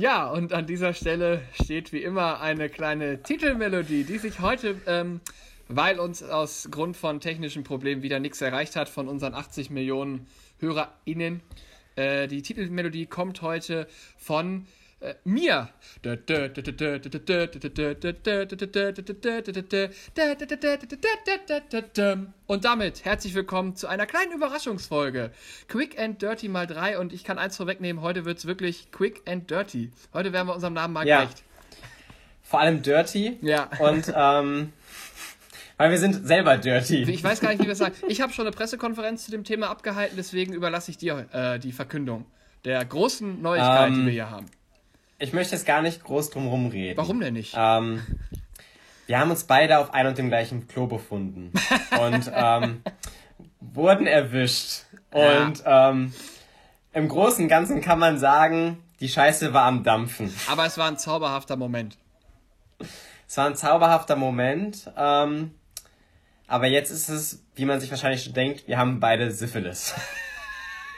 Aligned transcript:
Ja, 0.00 0.30
und 0.30 0.52
an 0.52 0.64
dieser 0.64 0.94
Stelle 0.94 1.42
steht 1.60 1.92
wie 1.92 2.04
immer 2.04 2.40
eine 2.40 2.68
kleine 2.68 3.20
Titelmelodie, 3.20 4.04
die 4.04 4.18
sich 4.18 4.38
heute, 4.38 4.76
ähm, 4.86 5.20
weil 5.66 5.98
uns 5.98 6.22
aus 6.22 6.68
Grund 6.70 6.96
von 6.96 7.18
technischen 7.18 7.64
Problemen 7.64 8.00
wieder 8.00 8.20
nichts 8.20 8.40
erreicht 8.40 8.76
hat 8.76 8.88
von 8.88 9.08
unseren 9.08 9.34
80 9.34 9.70
Millionen 9.70 10.28
HörerInnen, 10.60 11.40
äh, 11.96 12.28
die 12.28 12.42
Titelmelodie 12.42 13.06
kommt 13.06 13.42
heute 13.42 13.88
von 14.16 14.68
äh, 15.00 15.14
mir. 15.24 15.68
Und 22.46 22.64
damit 22.64 23.04
herzlich 23.04 23.34
willkommen 23.34 23.76
zu 23.76 23.86
einer 23.86 24.06
kleinen 24.06 24.32
Überraschungsfolge. 24.32 25.30
Quick 25.68 25.98
and 25.98 26.20
Dirty 26.20 26.48
mal 26.48 26.66
drei 26.66 26.98
und 26.98 27.12
ich 27.12 27.24
kann 27.24 27.38
eins 27.38 27.56
vorwegnehmen, 27.56 28.02
heute 28.02 28.24
wird 28.24 28.38
es 28.38 28.46
wirklich 28.46 28.90
Quick 28.90 29.22
and 29.28 29.50
Dirty. 29.50 29.92
Heute 30.12 30.32
werden 30.32 30.48
wir 30.48 30.54
unserem 30.54 30.74
Namen 30.74 30.94
mal 30.94 31.06
ja. 31.06 31.20
gerecht. 31.20 31.42
Vor 32.42 32.60
allem 32.60 32.82
Dirty. 32.82 33.38
Ja. 33.42 33.68
Und 33.78 34.12
ähm, 34.14 34.72
weil 35.76 35.90
wir 35.92 35.98
sind 35.98 36.26
selber 36.26 36.58
dirty. 36.58 37.04
Ich 37.04 37.22
weiß 37.22 37.40
gar 37.40 37.50
nicht, 37.50 37.60
wie 37.60 37.66
wir 37.66 37.72
es 37.72 37.78
sagen. 37.78 37.94
Ich 38.08 38.20
habe 38.20 38.32
schon 38.32 38.46
eine 38.46 38.54
Pressekonferenz 38.54 39.26
zu 39.26 39.30
dem 39.30 39.44
Thema 39.44 39.70
abgehalten, 39.70 40.16
deswegen 40.16 40.52
überlasse 40.52 40.90
ich 40.90 40.98
dir 40.98 41.28
äh, 41.30 41.60
die 41.60 41.70
Verkündung 41.70 42.26
der 42.64 42.84
großen 42.84 43.40
Neuigkeit, 43.40 43.90
Ähm, 43.90 43.94
die 43.94 44.06
wir 44.06 44.12
hier 44.12 44.30
haben. 44.30 44.46
Ich 45.18 45.32
möchte 45.32 45.56
jetzt 45.56 45.66
gar 45.66 45.82
nicht 45.82 46.04
groß 46.04 46.30
drum 46.30 46.46
rumreden. 46.46 46.96
Warum 46.96 47.20
denn 47.20 47.34
nicht? 47.34 47.54
Ähm, 47.56 48.02
wir 49.06 49.18
haben 49.18 49.30
uns 49.30 49.44
beide 49.44 49.78
auf 49.78 49.92
ein 49.92 50.06
und 50.06 50.16
dem 50.16 50.28
gleichen 50.28 50.68
Klo 50.68 50.86
befunden 50.86 51.52
und 52.00 52.30
ähm, 52.32 52.82
wurden 53.60 54.06
erwischt. 54.06 54.84
Ja. 55.12 55.46
Und 55.46 55.62
ähm, 55.66 56.14
im 56.92 57.08
Großen 57.08 57.42
und 57.44 57.48
Ganzen 57.48 57.80
kann 57.80 57.98
man 57.98 58.18
sagen, 58.18 58.82
die 59.00 59.08
Scheiße 59.08 59.52
war 59.52 59.64
am 59.64 59.82
Dampfen. 59.82 60.32
Aber 60.48 60.66
es 60.66 60.78
war 60.78 60.86
ein 60.86 60.98
zauberhafter 60.98 61.56
Moment. 61.56 61.98
Es 63.26 63.36
war 63.36 63.46
ein 63.46 63.56
zauberhafter 63.56 64.14
Moment. 64.14 64.88
Ähm, 64.96 65.52
aber 66.46 66.66
jetzt 66.68 66.90
ist 66.90 67.08
es, 67.08 67.44
wie 67.56 67.64
man 67.64 67.80
sich 67.80 67.90
wahrscheinlich 67.90 68.22
schon 68.22 68.34
denkt, 68.34 68.68
wir 68.68 68.78
haben 68.78 69.00
beide 69.00 69.32
Syphilis. 69.32 69.94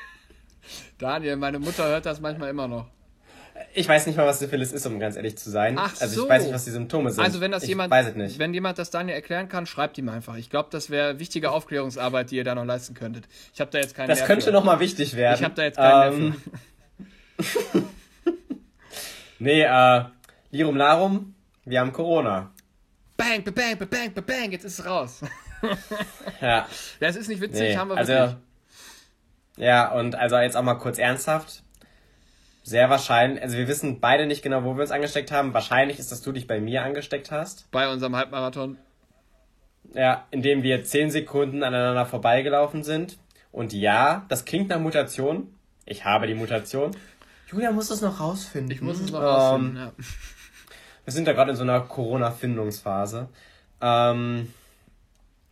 Daniel, 0.98 1.36
meine 1.36 1.58
Mutter 1.58 1.86
hört 1.88 2.04
das 2.04 2.20
manchmal 2.20 2.50
immer 2.50 2.68
noch. 2.68 2.86
Ich 3.72 3.88
weiß 3.88 4.06
nicht 4.06 4.16
mal, 4.16 4.26
was 4.26 4.40
Syphilis 4.40 4.72
ist, 4.72 4.84
um 4.86 4.98
ganz 4.98 5.16
ehrlich 5.16 5.38
zu 5.38 5.48
sein. 5.50 5.76
Ach 5.78 5.94
also 6.00 6.14
so. 6.14 6.24
ich 6.24 6.30
weiß 6.30 6.42
nicht, 6.44 6.54
was 6.54 6.64
die 6.64 6.70
Symptome 6.72 7.10
sind. 7.10 7.22
Also 7.22 7.40
wenn 7.40 7.52
das 7.52 7.62
ich 7.62 7.68
jemand, 7.68 7.90
weiß 7.90 8.08
es 8.08 8.14
nicht. 8.16 8.38
wenn 8.38 8.52
jemand 8.52 8.78
das 8.78 8.90
Daniel 8.90 9.14
erklären 9.14 9.48
kann, 9.48 9.66
schreibt 9.66 9.96
ihm 9.98 10.08
einfach. 10.08 10.36
Ich 10.36 10.50
glaube, 10.50 10.68
das 10.72 10.90
wäre 10.90 11.18
wichtige 11.18 11.50
Aufklärungsarbeit, 11.52 12.30
die 12.30 12.36
ihr 12.36 12.44
da 12.44 12.54
noch 12.54 12.64
leisten 12.64 12.94
könntet. 12.94 13.28
Ich 13.54 13.60
habe 13.60 13.70
da 13.70 13.78
jetzt 13.78 13.94
keine. 13.94 14.08
das 14.08 14.24
könnte 14.24 14.50
noch 14.50 14.64
mal 14.64 14.80
wichtig 14.80 15.14
werden. 15.14 15.36
Ich 15.38 15.44
habe 15.44 15.54
da 15.54 15.62
jetzt 15.62 15.76
keinen 15.76 16.34
ähm, 17.38 17.86
Nee, 19.38 19.62
äh, 19.62 20.04
Lirum 20.50 20.76
Larum, 20.76 21.34
wir 21.64 21.80
haben 21.80 21.92
Corona. 21.92 22.50
Bang, 23.16 23.42
ba- 23.42 23.50
bang, 23.50 23.78
ba- 23.78 23.86
bang, 23.86 24.12
ba- 24.12 24.20
bang, 24.20 24.52
jetzt 24.52 24.64
ist 24.64 24.80
es 24.80 24.86
raus. 24.86 25.20
Ja, 26.40 26.66
es 27.00 27.16
ist 27.16 27.28
nicht 27.28 27.42
witzig, 27.42 27.60
nee, 27.60 27.76
haben 27.76 27.88
wir 27.90 27.98
also, 27.98 28.12
wirklich. 28.14 28.36
ja, 29.58 29.92
und 29.92 30.14
also 30.14 30.38
jetzt 30.38 30.56
auch 30.56 30.62
mal 30.62 30.76
kurz 30.76 30.98
ernsthaft. 30.98 31.62
Sehr 32.70 32.88
wahrscheinlich, 32.88 33.42
also 33.42 33.56
wir 33.56 33.66
wissen 33.66 33.98
beide 33.98 34.26
nicht 34.26 34.42
genau, 34.42 34.62
wo 34.62 34.76
wir 34.76 34.82
uns 34.82 34.92
angesteckt 34.92 35.32
haben. 35.32 35.52
Wahrscheinlich 35.54 35.98
ist, 35.98 36.12
dass 36.12 36.22
du 36.22 36.30
dich 36.30 36.46
bei 36.46 36.60
mir 36.60 36.84
angesteckt 36.84 37.32
hast. 37.32 37.68
Bei 37.72 37.92
unserem 37.92 38.14
Halbmarathon. 38.14 38.78
Ja, 39.92 40.28
indem 40.30 40.62
wir 40.62 40.84
zehn 40.84 41.10
Sekunden 41.10 41.64
aneinander 41.64 42.06
vorbeigelaufen 42.06 42.84
sind. 42.84 43.18
Und 43.50 43.72
ja, 43.72 44.24
das 44.28 44.44
klingt 44.44 44.68
nach 44.68 44.78
Mutation. 44.78 45.52
Ich 45.84 46.04
habe 46.04 46.28
die 46.28 46.34
Mutation. 46.34 46.92
Julia 47.48 47.72
muss 47.72 47.90
es 47.90 48.02
noch 48.02 48.20
rausfinden. 48.20 48.70
Ich 48.70 48.82
muss 48.82 49.00
es 49.00 49.10
noch 49.10 49.18
Ähm, 49.18 49.26
rausfinden. 49.26 49.76
Ja. 49.76 49.92
Wir 51.06 51.12
sind 51.12 51.26
da 51.26 51.32
gerade 51.32 51.50
in 51.50 51.56
so 51.56 51.64
einer 51.64 51.80
Corona-Findungsphase. 51.80 53.30
Ähm, 53.80 54.54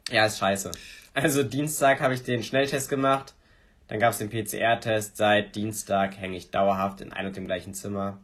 ja, 0.08 0.24
ist 0.24 0.38
scheiße. 0.38 0.70
Also 1.14 1.42
Dienstag 1.42 2.00
habe 2.00 2.14
ich 2.14 2.22
den 2.22 2.44
Schnelltest 2.44 2.88
gemacht. 2.88 3.34
Dann 3.88 3.98
gab 3.98 4.12
es 4.12 4.18
den 4.18 4.30
PCR-Test. 4.30 5.16
Seit 5.16 5.56
Dienstag 5.56 6.16
hänge 6.16 6.36
ich 6.36 6.50
dauerhaft 6.50 7.00
in 7.00 7.12
ein 7.12 7.26
und 7.26 7.36
dem 7.36 7.46
gleichen 7.46 7.74
Zimmer. 7.74 8.18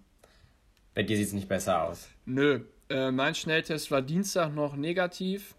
Bei 0.94 1.02
dir 1.02 1.16
sieht 1.16 1.26
es 1.26 1.32
nicht 1.32 1.48
besser 1.48 1.82
aus. 1.82 2.08
Nö, 2.26 2.60
äh, 2.88 3.10
mein 3.10 3.34
Schnelltest 3.34 3.90
war 3.90 4.02
Dienstag 4.02 4.54
noch 4.54 4.76
negativ. 4.76 5.54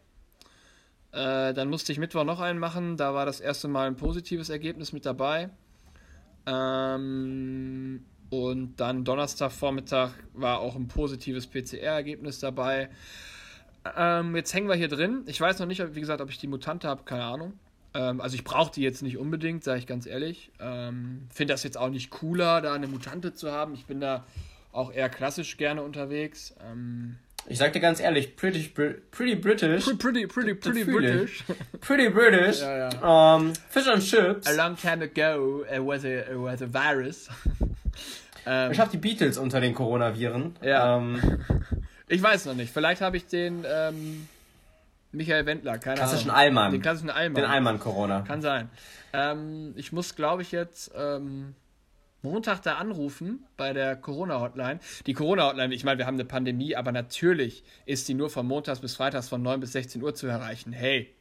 Äh, 1.11 1.53
dann 1.53 1.69
musste 1.69 1.91
ich 1.91 1.97
Mittwoch 1.97 2.23
noch 2.23 2.39
einen 2.39 2.59
machen. 2.59 2.97
Da 2.97 3.13
war 3.13 3.25
das 3.25 3.39
erste 3.39 3.67
Mal 3.67 3.87
ein 3.87 3.95
positives 3.95 4.49
Ergebnis 4.49 4.93
mit 4.93 5.05
dabei. 5.05 5.49
Ähm, 6.45 8.05
und 8.29 8.75
dann 8.77 9.03
Donnerstagvormittag 9.03 10.11
war 10.33 10.59
auch 10.59 10.75
ein 10.75 10.87
positives 10.87 11.47
PCR-Ergebnis 11.47 12.39
dabei. 12.39 12.89
Ähm, 13.97 14.35
jetzt 14.35 14.53
hängen 14.53 14.67
wir 14.67 14.75
hier 14.75 14.87
drin. 14.87 15.23
Ich 15.27 15.39
weiß 15.39 15.59
noch 15.59 15.67
nicht, 15.67 15.95
wie 15.95 15.99
gesagt, 15.99 16.21
ob 16.21 16.29
ich 16.29 16.37
die 16.37 16.47
Mutante 16.47 16.87
habe, 16.87 17.03
keine 17.03 17.23
Ahnung. 17.23 17.53
Ähm, 17.95 18.21
also 18.21 18.35
ich 18.35 18.43
brauche 18.43 18.71
die 18.71 18.81
jetzt 18.81 19.01
nicht 19.01 19.17
unbedingt, 19.17 19.63
sage 19.63 19.79
ich 19.79 19.87
ganz 19.87 20.05
ehrlich. 20.05 20.51
Ähm, 20.59 21.27
Finde 21.33 21.53
das 21.53 21.63
jetzt 21.63 21.77
auch 21.77 21.89
nicht 21.89 22.09
cooler, 22.11 22.61
da 22.61 22.73
eine 22.73 22.87
Mutante 22.87 23.33
zu 23.33 23.51
haben. 23.51 23.73
Ich 23.73 23.85
bin 23.85 23.99
da 24.01 24.25
auch 24.71 24.91
eher 24.93 25.07
klassisch 25.09 25.55
gerne 25.57 25.81
unterwegs. 25.81 26.53
Ähm, 26.69 27.15
Ich 27.47 27.57
sag 27.59 27.71
dir 27.73 27.79
ganz 27.79 27.99
ehrlich, 28.01 28.35
pretty, 28.35 28.63
pretty 29.11 29.35
British. 29.35 29.85
pretty, 29.97 30.27
pretty, 30.27 30.53
pretty. 30.55 30.83
British. 30.83 31.43
Pretty 31.79 32.09
British. 32.09 32.59
Ja, 32.61 33.35
Ähm, 33.37 33.53
Fish 33.69 33.87
and 33.87 34.03
Chips. 34.03 34.47
A 34.47 34.51
long 34.55 34.75
time 34.75 35.03
ago, 35.03 35.63
it 35.63 35.79
was 35.79 36.03
a, 36.03 36.19
it 36.31 36.37
was 36.37 36.61
a 36.61 36.67
virus. 36.67 37.29
ähm, 38.45 38.71
Ich 38.71 38.79
habe 38.79 38.91
die 38.91 38.97
Beatles 38.97 39.37
unter 39.37 39.61
den 39.61 39.73
Coronaviren. 39.73 40.55
Ja. 40.61 40.97
Ähm, 40.97 41.19
ich 42.09 42.21
weiß 42.21 42.45
noch 42.47 42.55
nicht. 42.55 42.73
Vielleicht 42.73 43.01
habe 43.01 43.15
ich 43.17 43.27
den 43.27 43.63
ähm, 43.65 44.27
Michael 45.15 45.45
Wendler, 45.45 45.77
keine 45.77 45.97
klassischen 45.97 46.29
Ahnung. 46.29 46.41
Allmann. 46.41 46.71
Den 46.71 46.81
klassischen 46.81 47.09
Allmann. 47.09 47.41
Den 47.41 47.45
Allmann-Corona. 47.49 48.21
Kann 48.21 48.41
sein. 48.41 48.69
Ähm, 49.13 49.73
ich 49.75 49.91
muss, 49.91 50.15
glaube 50.15 50.41
ich, 50.41 50.51
jetzt 50.51 50.91
ähm, 50.95 51.55
Montag 52.21 52.61
da 52.61 52.75
anrufen 52.75 53.45
bei 53.57 53.73
der 53.73 53.95
Corona-Hotline. 53.95 54.79
Die 55.05 55.13
Corona-Hotline, 55.13 55.73
ich 55.73 55.83
meine, 55.83 55.97
wir 55.97 56.05
haben 56.05 56.15
eine 56.15 56.25
Pandemie, 56.25 56.75
aber 56.75 56.91
natürlich 56.91 57.63
ist 57.85 58.07
die 58.07 58.13
nur 58.13 58.29
von 58.29 58.45
Montags 58.45 58.79
bis 58.79 58.95
Freitags 58.95 59.29
von 59.29 59.41
9 59.41 59.59
bis 59.59 59.71
16 59.71 60.01
Uhr 60.01 60.13
zu 60.15 60.27
erreichen. 60.27 60.73
Hey, 60.73 61.15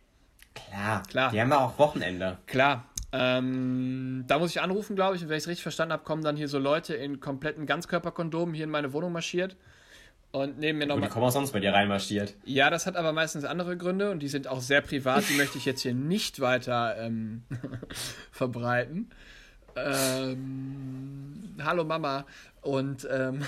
Klar. 0.54 1.02
Klar. 1.08 1.30
Die 1.32 1.40
haben 1.40 1.50
ja 1.50 1.58
auch 1.58 1.78
Wochenende. 1.78 2.38
klar. 2.46 2.84
Ähm, 3.12 4.24
da 4.26 4.40
muss 4.40 4.50
ich 4.50 4.60
anrufen, 4.60 4.96
glaube 4.96 5.14
ich, 5.14 5.22
und 5.22 5.28
wenn 5.28 5.36
ich 5.36 5.44
es 5.44 5.48
richtig 5.48 5.62
verstanden 5.62 5.92
habe, 5.92 6.02
kommen 6.02 6.24
dann 6.24 6.36
hier 6.36 6.48
so 6.48 6.58
Leute 6.58 6.94
in 6.94 7.20
kompletten 7.20 7.64
Ganzkörperkondomen 7.64 8.54
hier 8.54 8.64
in 8.64 8.70
meine 8.70 8.92
Wohnung 8.92 9.12
marschiert 9.12 9.56
und 10.34 10.58
nehmen 10.58 10.80
mir 10.80 10.84
Und 10.86 10.88
die 10.88 10.94
nochmal. 10.96 11.08
kommen 11.10 11.26
auch 11.26 11.30
sonst 11.30 11.52
bei 11.52 11.60
dir 11.60 11.72
reinmarschiert. 11.72 12.34
Ja, 12.44 12.68
das 12.68 12.86
hat 12.86 12.96
aber 12.96 13.12
meistens 13.12 13.44
andere 13.44 13.76
Gründe 13.76 14.10
und 14.10 14.18
die 14.18 14.26
sind 14.28 14.48
auch 14.48 14.60
sehr 14.60 14.80
privat. 14.80 15.22
Die 15.28 15.34
möchte 15.36 15.58
ich 15.58 15.64
jetzt 15.64 15.82
hier 15.82 15.94
nicht 15.94 16.40
weiter 16.40 16.96
ähm, 16.98 17.44
verbreiten. 18.32 19.10
Ähm, 19.76 21.54
hallo 21.62 21.84
Mama. 21.84 22.26
Und 22.62 23.06
ähm, 23.10 23.42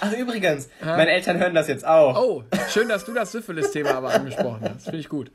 Ach, 0.00 0.12
übrigens, 0.12 0.68
meine 0.80 1.10
Eltern 1.10 1.38
hören 1.38 1.54
das 1.54 1.66
jetzt 1.68 1.84
auch. 1.86 2.16
oh, 2.22 2.44
schön, 2.70 2.88
dass 2.88 3.04
du 3.04 3.14
das 3.14 3.32
Syphilis-Thema 3.32 3.94
aber 3.94 4.12
angesprochen 4.14 4.60
hast. 4.74 4.84
Finde 4.84 4.98
ich 4.98 5.08
gut. 5.08 5.32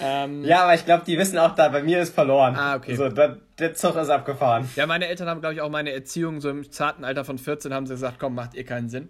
Ähm, 0.00 0.44
Ja, 0.44 0.62
aber 0.64 0.74
ich 0.74 0.84
glaube, 0.84 1.04
die 1.06 1.18
wissen 1.18 1.38
auch 1.38 1.54
da, 1.54 1.68
bei 1.68 1.82
mir 1.82 2.00
ist 2.00 2.14
verloren. 2.14 2.54
Ah, 2.56 2.76
okay. 2.76 2.94
So, 2.94 3.08
da, 3.08 3.36
der 3.58 3.74
Zug 3.74 3.96
ist 3.96 4.10
abgefahren. 4.10 4.68
ja, 4.76 4.86
meine 4.86 5.06
Eltern 5.08 5.28
haben, 5.28 5.40
glaube 5.40 5.54
ich, 5.54 5.60
auch 5.60 5.70
meine 5.70 5.92
Erziehung 5.92 6.40
so 6.40 6.50
im 6.50 6.70
zarten 6.70 7.04
Alter 7.04 7.24
von 7.24 7.38
14 7.38 7.72
haben 7.74 7.86
sie 7.86 7.94
gesagt, 7.94 8.18
komm, 8.18 8.34
macht 8.34 8.54
ihr 8.54 8.64
keinen 8.64 8.88
Sinn. 8.88 9.08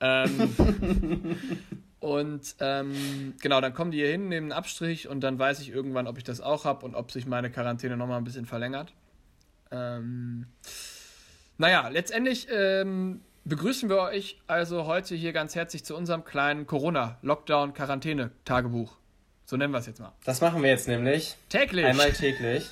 Ähm, 0.00 1.36
und 2.00 2.54
ähm, 2.60 3.34
genau, 3.40 3.60
dann 3.60 3.74
kommen 3.74 3.90
die 3.92 3.98
hier 3.98 4.10
hin, 4.10 4.28
nehmen 4.28 4.50
einen 4.50 4.58
Abstrich 4.58 5.08
und 5.08 5.20
dann 5.20 5.38
weiß 5.38 5.60
ich 5.60 5.70
irgendwann, 5.70 6.06
ob 6.06 6.18
ich 6.18 6.24
das 6.24 6.40
auch 6.40 6.64
habe 6.64 6.84
und 6.84 6.94
ob 6.94 7.10
sich 7.12 7.26
meine 7.26 7.50
Quarantäne 7.50 7.96
nochmal 7.96 8.18
ein 8.18 8.24
bisschen 8.24 8.46
verlängert. 8.46 8.92
Ähm, 9.70 10.46
naja, 11.58 11.88
letztendlich 11.88 12.48
ähm, 12.52 13.20
begrüßen 13.44 13.88
wir 13.88 13.98
euch 13.98 14.40
also 14.48 14.86
heute 14.86 15.14
hier 15.14 15.32
ganz 15.32 15.54
herzlich 15.54 15.84
zu 15.84 15.96
unserem 15.96 16.24
kleinen 16.24 16.66
Corona-Lockdown-Quarantäne-Tagebuch. 16.66 18.96
So 19.52 19.58
nennen 19.58 19.74
wir 19.74 19.80
es 19.80 19.86
jetzt 19.86 20.00
mal. 20.00 20.12
Das 20.24 20.40
machen 20.40 20.62
wir 20.62 20.70
jetzt 20.70 20.88
nämlich 20.88 21.34
Täglich. 21.50 21.84
einmal 21.84 22.10
täglich. 22.12 22.70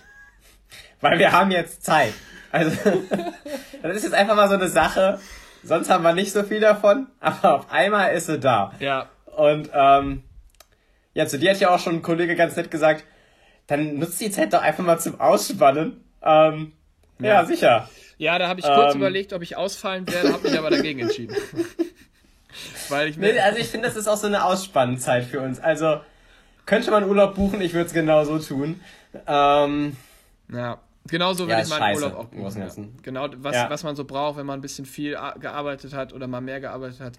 Weil 1.03 1.19
wir 1.19 1.31
haben 1.31 1.50
jetzt 1.50 1.85
Zeit. 1.85 2.15
Also, 2.50 2.71
das 3.82 3.97
ist 3.99 4.05
jetzt 4.05 4.15
einfach 4.15 4.35
mal 4.35 4.49
so 4.49 4.55
eine 4.55 4.67
Sache. 4.67 5.21
Sonst 5.62 5.91
haben 5.91 6.03
wir 6.03 6.15
nicht 6.15 6.32
so 6.32 6.43
viel 6.43 6.59
davon, 6.59 7.09
aber 7.21 7.56
auf 7.56 7.71
einmal 7.71 8.15
ist 8.15 8.29
sie 8.29 8.38
da. 8.38 8.73
Ja, 8.81 9.11
Und 9.27 9.69
ähm, 9.75 10.23
ja, 11.12 11.27
zu 11.27 11.38
dir 11.38 11.50
hat 11.50 11.61
ja 11.61 11.69
auch 11.69 11.79
schon 11.81 11.97
ein 11.97 12.03
Kollege 12.03 12.35
ganz 12.35 12.56
nett 12.56 12.71
gesagt, 12.71 13.05
dann 13.67 13.99
nutzt 13.99 14.19
die 14.19 14.31
Zeit 14.31 14.55
doch 14.55 14.62
einfach 14.62 14.83
mal 14.83 14.99
zum 14.99 15.21
Ausspannen. 15.21 16.03
Ähm, 16.23 16.73
ja. 17.19 17.26
Ja. 17.26 17.44
sicher. 17.44 17.91
Ja, 18.17 18.38
da 18.38 18.49
habe 18.49 18.61
ich 18.61 18.65
kurz 18.65 18.94
Ähm. 18.94 19.03
überlegt, 19.03 19.35
ob 19.35 19.43
ich 19.43 19.55
ausfallen 19.59 20.09
werde, 20.11 20.33
habe 20.33 20.49
mich 20.49 20.59
aber 20.59 20.71
dagegen 20.71 21.00
entschieden. 21.00 21.37
Weil 22.88 23.09
ich 23.09 23.19
mir. 23.19 23.35
Nee, 23.35 23.41
also 23.41 23.59
ich 23.59 23.67
finde, 23.69 23.87
das 23.87 23.99
ist 23.99 24.09
auch 24.09 24.17
so 24.17 24.29
eine 24.29 24.44
Ausspannzeit 24.47 25.26
für 25.26 25.43
uns. 25.43 25.61
Also 25.61 26.00
könnte 26.70 26.93
man 26.93 27.02
Urlaub 27.05 27.34
buchen, 27.34 27.61
ich 27.61 27.75
würde 27.75 27.87
es 27.87 27.93
genau 27.93 28.25
so 28.25 28.38
tun. 28.38 28.81
Ähm, 29.26 29.96
ja. 30.52 30.78
Genauso 31.08 31.44
würde 31.44 31.55
Ja, 31.55 31.62
ich 31.62 31.69
meinen 31.69 31.96
Urlaub 31.96 32.14
auch 32.14 32.25
buchen. 32.26 32.62
Ja. 32.62 32.69
Genau, 33.02 33.28
was, 33.38 33.56
Ja. 33.56 33.69
was 33.69 33.82
man 33.82 33.96
so 33.96 34.05
braucht, 34.05 34.38
wenn 34.38 34.46
man 34.46 34.61
ein 34.61 34.62
bisschen 34.62 34.87
viel 34.87 35.19
gearbeitet 35.40 35.93
hat 35.94 36.12
oder 36.12 36.28
mal 36.28 36.40
mehr 36.40 36.61
gearbeitet 36.61 37.00
hat. 37.00 37.19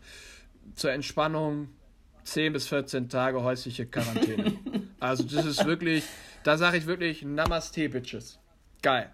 Zur 0.76 0.94
Entspannung 0.94 1.68
10 2.24 2.54
bis 2.54 2.68
14 2.70 3.10
Tage 3.10 3.44
häusliche 3.44 3.86
Quarantäne. 3.86 4.54
also 5.02 5.24
das 5.24 5.46
ist 5.46 5.66
wirklich, 5.66 6.06
da 6.44 6.58
sage 6.58 6.78
ich 6.78 6.86
wirklich 6.86 7.24
Namaste, 7.24 7.90
Bitches. 7.90 8.40
Geil. 8.82 9.10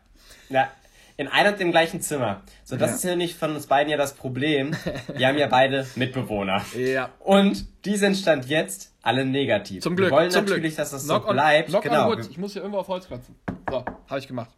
Ja, 0.50 0.70
in 1.18 1.28
einem 1.28 1.54
und 1.54 1.60
dem 1.60 1.72
gleichen 1.72 2.00
Zimmer. 2.02 2.44
So, 2.64 2.78
das 2.78 2.92
Ja. 2.92 2.96
ist 2.96 3.04
ja 3.04 3.16
nicht 3.16 3.38
von 3.38 3.56
uns 3.56 3.66
beiden 3.68 3.90
ja 3.92 3.98
das 3.98 4.14
Problem. 4.14 4.76
Wir 5.16 5.28
haben 5.28 5.38
ja 5.38 5.48
beide 5.48 5.88
Mitbewohner. 5.96 6.64
Ja. 6.76 7.10
Und 7.20 7.66
die 7.86 7.98
sind 7.98 8.16
Stand 8.16 8.46
jetzt 8.46 8.94
alle 9.02 9.26
negativ. 9.26 9.82
Zum 9.84 9.96
Glück. 9.96 10.12
Wir 10.12 10.16
wollen 10.18 10.32
natürlich, 10.32 10.62
Glück. 10.62 10.76
dass 10.78 10.92
das 10.92 11.06
Knock 11.06 11.24
so 11.26 11.32
bleibt. 11.34 11.74
On 11.74 11.82
genau. 11.82 12.14
Ich 12.14 12.38
muss 12.38 12.54
hier 12.54 12.62
irgendwo 12.62 12.80
auf 12.80 12.88
Holz 12.88 13.08
klopfen. 13.08 13.36
So, 13.70 13.84
habe 14.10 14.20
ich 14.20 14.28
gemacht. 14.28 14.52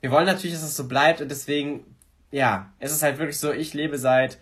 wir 0.00 0.10
wollen 0.10 0.26
natürlich, 0.26 0.52
dass 0.52 0.62
das 0.62 0.76
so 0.76 0.86
bleibt 0.88 1.20
und 1.20 1.28
deswegen, 1.30 1.84
ja, 2.30 2.72
es 2.78 2.92
ist 2.92 3.02
halt 3.02 3.18
wirklich 3.18 3.38
so, 3.38 3.52
ich 3.52 3.74
lebe 3.74 3.98
seit 3.98 4.38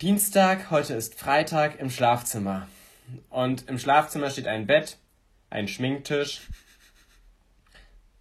Dienstag, 0.00 0.70
heute 0.70 0.94
ist 0.94 1.18
Freitag 1.18 1.80
im 1.80 1.90
Schlafzimmer. 1.90 2.68
Und 3.30 3.68
im 3.68 3.78
Schlafzimmer 3.78 4.30
steht 4.30 4.46
ein 4.46 4.66
Bett, 4.66 4.98
ein 5.50 5.66
Schminktisch 5.66 6.42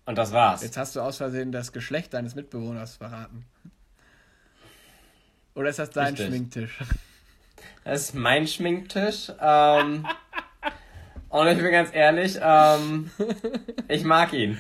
und 0.08 0.18
das 0.18 0.32
war's. 0.34 0.64
Jetzt 0.64 0.78
hast 0.78 0.96
du 0.96 1.02
aus 1.02 1.18
Versehen 1.18 1.52
das 1.52 1.72
Geschlecht 1.72 2.14
deines 2.16 2.34
Mitbewohners 2.34 2.96
verraten. 2.98 3.46
Oder 5.54 5.70
ist 5.70 5.80
das 5.80 5.90
dein 5.92 6.08
Richtig. 6.10 6.28
Schminktisch? 6.28 6.78
Das 7.84 8.02
ist 8.02 8.16
mein 8.16 8.48
Schminktisch. 8.48 9.32
Ähm, 9.42 10.06
und 11.30 11.48
ich 11.48 11.58
bin 11.58 11.72
ganz 11.72 11.90
ehrlich, 11.94 12.38
ähm, 12.42 13.10
ich 13.88 14.04
mag 14.04 14.34
ihn. 14.34 14.58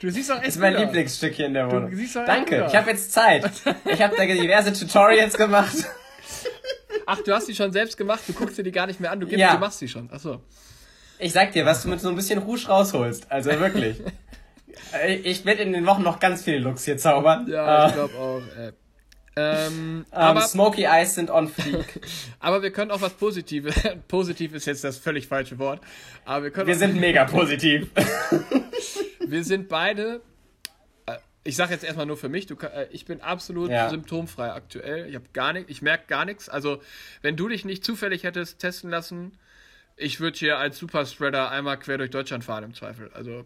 Du 0.00 0.10
siehst 0.10 0.28
doch 0.30 0.36
echt 0.36 0.46
Das 0.48 0.54
ist 0.56 0.60
mein 0.60 0.74
gut. 0.74 0.82
Lieblingsstück 0.84 1.34
hier 1.34 1.46
in 1.46 1.54
der 1.54 1.70
Wohnung. 1.70 1.94
siehst 1.94 2.16
doch 2.16 2.24
Danke, 2.26 2.66
ich 2.68 2.74
habe 2.76 2.90
jetzt 2.90 3.12
Zeit. 3.12 3.50
Ich 3.86 4.02
habe 4.02 4.14
da 4.16 4.24
diverse 4.26 4.72
Tutorials 4.72 5.34
gemacht. 5.38 5.74
Ach, 7.06 7.18
du 7.24 7.32
hast 7.32 7.46
die 7.48 7.54
schon 7.54 7.72
selbst 7.72 7.96
gemacht, 7.96 8.20
du 8.26 8.32
guckst 8.32 8.58
dir 8.58 8.64
die 8.64 8.72
gar 8.72 8.86
nicht 8.86 8.98
mehr 9.00 9.10
an, 9.12 9.20
du, 9.20 9.26
gibst, 9.26 9.40
Ja. 9.40 9.54
du 9.54 9.58
machst 9.60 9.80
die 9.80 9.88
schon. 9.88 10.10
Achso. 10.10 10.40
Ich 11.18 11.32
sag 11.32 11.52
dir, 11.52 11.64
was 11.64 11.82
du 11.82 11.88
mit 11.88 12.00
so 12.00 12.08
ein 12.10 12.16
bisschen 12.16 12.40
Rouge 12.40 12.66
rausholst. 12.66 13.30
Also 13.30 13.58
wirklich. 13.58 13.96
Äh, 14.92 15.14
Ich 15.16 15.44
werde 15.44 15.62
in 15.62 15.72
den 15.72 15.86
Wochen 15.86 16.02
noch 16.02 16.18
ganz 16.20 16.44
viele 16.44 16.58
Looks 16.58 16.84
hier 16.84 16.96
zaubern. 16.98 17.46
Ja, 17.48 17.86
ich 17.86 17.92
äh, 17.92 17.94
glaube 17.94 18.14
auch. 18.18 18.42
Äh. 18.58 18.72
Ähm, 19.38 20.06
ähm, 20.06 20.06
aber, 20.12 20.40
Smoky 20.42 20.84
Eyes 20.84 21.14
sind 21.14 21.30
on 21.30 21.48
fleek. 21.48 22.00
aber 22.40 22.62
wir 22.62 22.70
können 22.70 22.90
auch 22.90 23.02
was 23.02 23.12
Positives. 23.12 23.74
Positiv 24.08 24.54
ist 24.54 24.64
jetzt 24.66 24.82
das 24.82 24.96
völlig 24.96 25.28
falsche 25.28 25.58
Wort. 25.58 25.82
Aber 26.24 26.44
wir 26.44 26.50
können 26.50 26.68
Wir 26.68 26.74
sind 26.76 26.96
mega 26.98 27.26
positiv. 27.26 27.90
wir 29.26 29.44
sind 29.44 29.68
beide. 29.68 30.22
äh, 31.04 31.16
Ich 31.44 31.56
sage 31.56 31.72
jetzt 31.74 31.84
erstmal 31.84 32.06
nur 32.06 32.16
für 32.16 32.30
mich, 32.30 32.46
du, 32.46 32.56
ich 32.90 33.04
bin 33.04 33.20
absolut 33.20 33.70
Ja. 33.70 33.90
symptomfrei 33.90 34.52
aktuell. 34.52 35.06
Ich 35.08 35.14
habe 35.14 35.26
gar 35.34 35.52
nichts, 35.52 35.70
ich 35.70 35.82
merke 35.82 36.04
gar 36.06 36.24
nichts. 36.24 36.48
Also, 36.48 36.80
wenn 37.20 37.36
du 37.36 37.48
dich 37.48 37.66
nicht 37.66 37.84
zufällig 37.84 38.22
hättest 38.24 38.58
testen 38.58 38.88
lassen, 38.88 39.32
ich 39.96 40.18
würde 40.20 40.38
hier 40.38 40.56
als 40.56 40.78
Superspreader 40.78 41.50
einmal 41.50 41.78
quer 41.78 41.98
durch 41.98 42.10
Deutschland 42.10 42.42
fahren 42.44 42.64
im 42.64 42.72
Zweifel. 42.74 43.10
Also, 43.12 43.44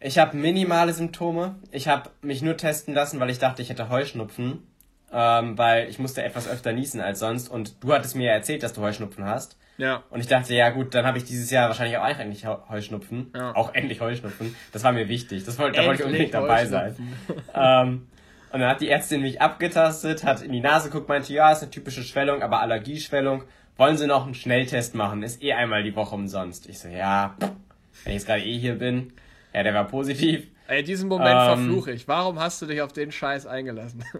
Ich 0.00 0.18
habe 0.18 0.36
minimale 0.36 0.92
Symptome. 0.92 1.56
Ich 1.70 1.88
habe 1.88 2.10
mich 2.22 2.42
nur 2.42 2.56
testen 2.56 2.94
lassen, 2.94 3.18
weil 3.20 3.30
ich 3.30 3.38
dachte, 3.38 3.62
ich 3.62 3.70
hätte 3.70 3.88
Heuschnupfen. 3.88 4.62
Ähm, 5.10 5.56
weil 5.56 5.88
ich 5.88 5.98
musste 5.98 6.22
etwas 6.22 6.46
öfter 6.46 6.72
niesen 6.72 7.00
als 7.00 7.18
sonst. 7.18 7.48
Und 7.48 7.82
du 7.82 7.92
hattest 7.94 8.14
mir 8.14 8.26
ja 8.26 8.32
erzählt, 8.34 8.62
dass 8.62 8.74
du 8.74 8.82
Heuschnupfen 8.82 9.24
hast. 9.24 9.56
ja. 9.78 10.02
Und 10.10 10.20
ich 10.20 10.26
dachte, 10.26 10.54
ja 10.54 10.68
gut, 10.68 10.94
dann 10.94 11.06
habe 11.06 11.16
ich 11.16 11.24
dieses 11.24 11.50
Jahr 11.50 11.68
wahrscheinlich 11.68 11.96
auch 11.96 12.06
endlich 12.18 12.44
Heu- 12.44 12.58
Heuschnupfen. 12.68 13.32
Ja. 13.34 13.54
Auch 13.56 13.72
endlich 13.74 14.00
Heuschnupfen. 14.02 14.54
Das 14.72 14.84
war 14.84 14.92
mir 14.92 15.08
wichtig. 15.08 15.44
Das 15.44 15.58
wollte, 15.58 15.80
da 15.80 15.86
wollte 15.86 16.02
ich 16.02 16.06
unbedingt 16.06 16.34
dabei 16.34 16.66
sein. 16.66 16.94
ähm, 17.54 18.06
und 18.52 18.60
dann 18.60 18.68
hat 18.68 18.80
die 18.82 18.88
Ärztin 18.90 19.22
mich 19.22 19.40
abgetastet, 19.40 20.24
hat 20.24 20.42
in 20.42 20.52
die 20.52 20.60
Nase 20.60 20.90
geguckt, 20.90 21.08
meinte, 21.08 21.32
ja, 21.32 21.52
ist 21.52 21.62
eine 21.62 21.70
typische 21.70 22.02
Schwellung, 22.02 22.42
aber 22.42 22.60
Allergieschwellung. 22.60 23.44
Wollen 23.78 23.96
Sie 23.96 24.06
noch 24.06 24.24
einen 24.26 24.34
Schnelltest 24.34 24.94
machen? 24.94 25.22
Ist 25.22 25.42
eh 25.42 25.54
einmal 25.54 25.82
die 25.84 25.96
Woche 25.96 26.14
umsonst. 26.14 26.68
Ich 26.68 26.78
so, 26.80 26.88
ja, 26.88 27.34
wenn 27.38 28.12
ich 28.12 28.14
jetzt 28.14 28.26
gerade 28.26 28.42
eh 28.44 28.58
hier 28.58 28.74
bin. 28.78 29.12
Ja, 29.54 29.62
der 29.62 29.74
war 29.74 29.86
positiv. 29.86 30.46
Ey, 30.66 30.82
diesen 30.82 31.08
Moment 31.08 31.40
Ähm. 31.40 31.46
verfluche 31.46 31.92
ich. 31.92 32.06
Warum 32.08 32.38
hast 32.38 32.60
du 32.62 32.66
dich 32.66 32.80
auf 32.82 32.92
den 32.92 33.10
Scheiß 33.12 33.46
eingelassen? 33.46 34.04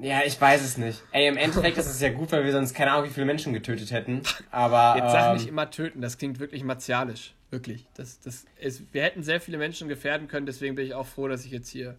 Ja, 0.00 0.20
ich 0.26 0.38
weiß 0.38 0.62
es 0.62 0.76
nicht. 0.76 1.00
Ey, 1.12 1.28
im 1.28 1.36
Endeffekt 1.36 1.78
ist 1.78 1.86
es 1.86 2.00
ja 2.00 2.10
gut, 2.10 2.32
weil 2.32 2.44
wir 2.44 2.50
sonst 2.52 2.74
keine 2.74 2.90
Ahnung, 2.92 3.08
wie 3.08 3.12
viele 3.12 3.24
Menschen 3.26 3.52
getötet 3.54 3.90
hätten. 3.92 4.22
Aber 4.50 5.00
Jetzt 5.00 5.12
sag 5.12 5.28
ähm, 5.28 5.34
nicht 5.34 5.46
immer 5.46 5.70
töten, 5.70 6.02
das 6.02 6.18
klingt 6.18 6.40
wirklich 6.40 6.64
martialisch. 6.64 7.32
Wirklich. 7.50 7.86
Das, 7.94 8.18
das 8.20 8.44
ist, 8.60 8.82
wir 8.92 9.02
hätten 9.02 9.22
sehr 9.22 9.40
viele 9.40 9.56
Menschen 9.56 9.88
gefährden 9.88 10.26
können, 10.26 10.46
deswegen 10.46 10.74
bin 10.74 10.84
ich 10.84 10.94
auch 10.94 11.06
froh, 11.06 11.28
dass 11.28 11.44
ich 11.46 11.52
jetzt 11.52 11.68
hier 11.70 11.96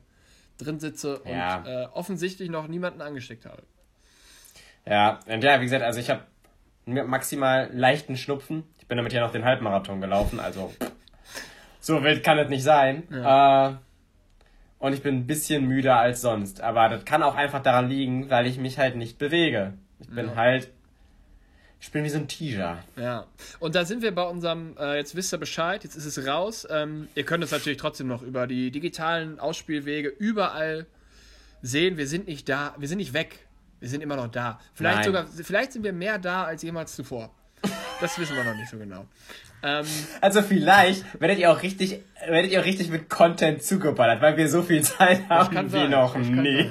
drin 0.57 0.79
sitze 0.79 1.19
und 1.19 1.31
Ja. 1.31 1.63
äh, 1.65 1.85
offensichtlich 1.93 2.49
noch 2.49 2.67
niemanden 2.67 3.01
angesteckt 3.01 3.45
habe. 3.45 3.63
Ja, 4.85 5.19
und 5.27 5.43
ja, 5.43 5.59
wie 5.61 5.63
gesagt, 5.63 5.81
also 5.83 5.99
ich 5.99 6.09
habe 6.09 6.21
maximal 6.85 7.69
leichten 7.73 8.17
Schnupfen. 8.17 8.63
Ich 8.79 8.87
bin 8.87 8.97
damit 8.97 9.13
ja 9.13 9.21
noch 9.21 9.31
den 9.31 9.45
Halbmarathon 9.45 9.99
gelaufen, 10.01 10.39
also 10.41 10.71
so 11.85 12.03
wild 12.03 12.23
kann 12.23 12.39
es 12.39 12.49
nicht 12.49 12.63
sein. 12.63 13.03
Äh, 13.11 13.73
und 14.79 14.93
ich 14.93 15.03
bin 15.03 15.15
ein 15.17 15.27
bisschen 15.27 15.67
müder 15.67 15.97
als 15.97 16.21
sonst. 16.21 16.61
Aber 16.61 16.89
das 16.89 17.05
kann 17.05 17.21
auch 17.21 17.35
einfach 17.35 17.61
daran 17.61 17.89
liegen, 17.89 18.29
weil 18.29 18.47
ich 18.47 18.57
mich 18.57 18.79
halt 18.79 18.95
nicht 18.95 19.17
bewege. 19.19 19.73
Ich 19.99 20.09
bin 20.09 20.27
Ja. 20.29 20.35
halt. 20.35 20.71
Ich 21.79 21.91
bin 21.91 22.03
wie 22.03 22.09
so 22.09 22.17
ein 22.17 22.27
Tiger. 22.27 22.79
Ja. 22.95 23.25
Und 23.59 23.75
da 23.75 23.85
sind 23.85 24.01
wir 24.01 24.15
bei 24.15 24.23
unserem, 24.23 24.75
äh, 24.79 24.97
jetzt 24.97 25.15
wisst 25.15 25.31
ihr 25.33 25.37
Bescheid, 25.37 25.83
jetzt 25.83 25.95
ist 25.95 26.05
es 26.05 26.25
raus. 26.25 26.67
Ähm, 26.71 27.07
ihr 27.13 27.23
könnt 27.23 27.43
es 27.43 27.51
natürlich 27.51 27.77
trotzdem 27.77 28.07
noch 28.07 28.23
über 28.23 28.47
die 28.47 28.71
digitalen 28.71 29.39
Ausspielwege 29.39 30.09
überall 30.09 30.87
sehen. 31.61 31.97
Wir 31.97 32.07
sind 32.07 32.27
nicht 32.27 32.49
da, 32.49 32.73
wir 32.79 32.87
sind 32.87 32.97
nicht 32.97 33.13
weg. 33.13 33.45
Wir 33.79 33.89
sind 33.89 34.01
immer 34.01 34.15
noch 34.15 34.29
da. 34.31 34.59
Vielleicht 34.73 34.95
Nein. 34.97 35.05
sogar, 35.05 35.27
vielleicht 35.27 35.73
sind 35.73 35.83
wir 35.83 35.93
mehr 35.93 36.17
da 36.17 36.45
als 36.45 36.63
jemals 36.63 36.95
zuvor. 36.95 37.29
Das 38.01 38.17
wissen 38.17 38.35
wir 38.35 38.43
noch 38.43 38.55
nicht 38.55 38.69
so 38.69 38.77
genau. 38.77 39.05
Ähm, 39.63 39.85
Also 40.21 40.41
vielleicht 40.41 41.03
werdet 41.19 41.39
ihr 41.39 41.51
auch 41.51 41.61
richtig, 41.63 42.03
werdet 42.27 42.51
ihr 42.51 42.61
auch 42.61 42.65
richtig 42.65 42.89
mit 42.89 43.09
Content 43.09 43.63
zugeballert, 43.63 44.21
weil 44.21 44.37
wir 44.37 44.49
so 44.49 44.61
viel 44.61 44.81
Zeit 44.83 45.27
haben 45.29 45.65
wie 45.65 45.69
sein, 45.69 45.89
noch 45.89 46.15
nie. 46.15 46.69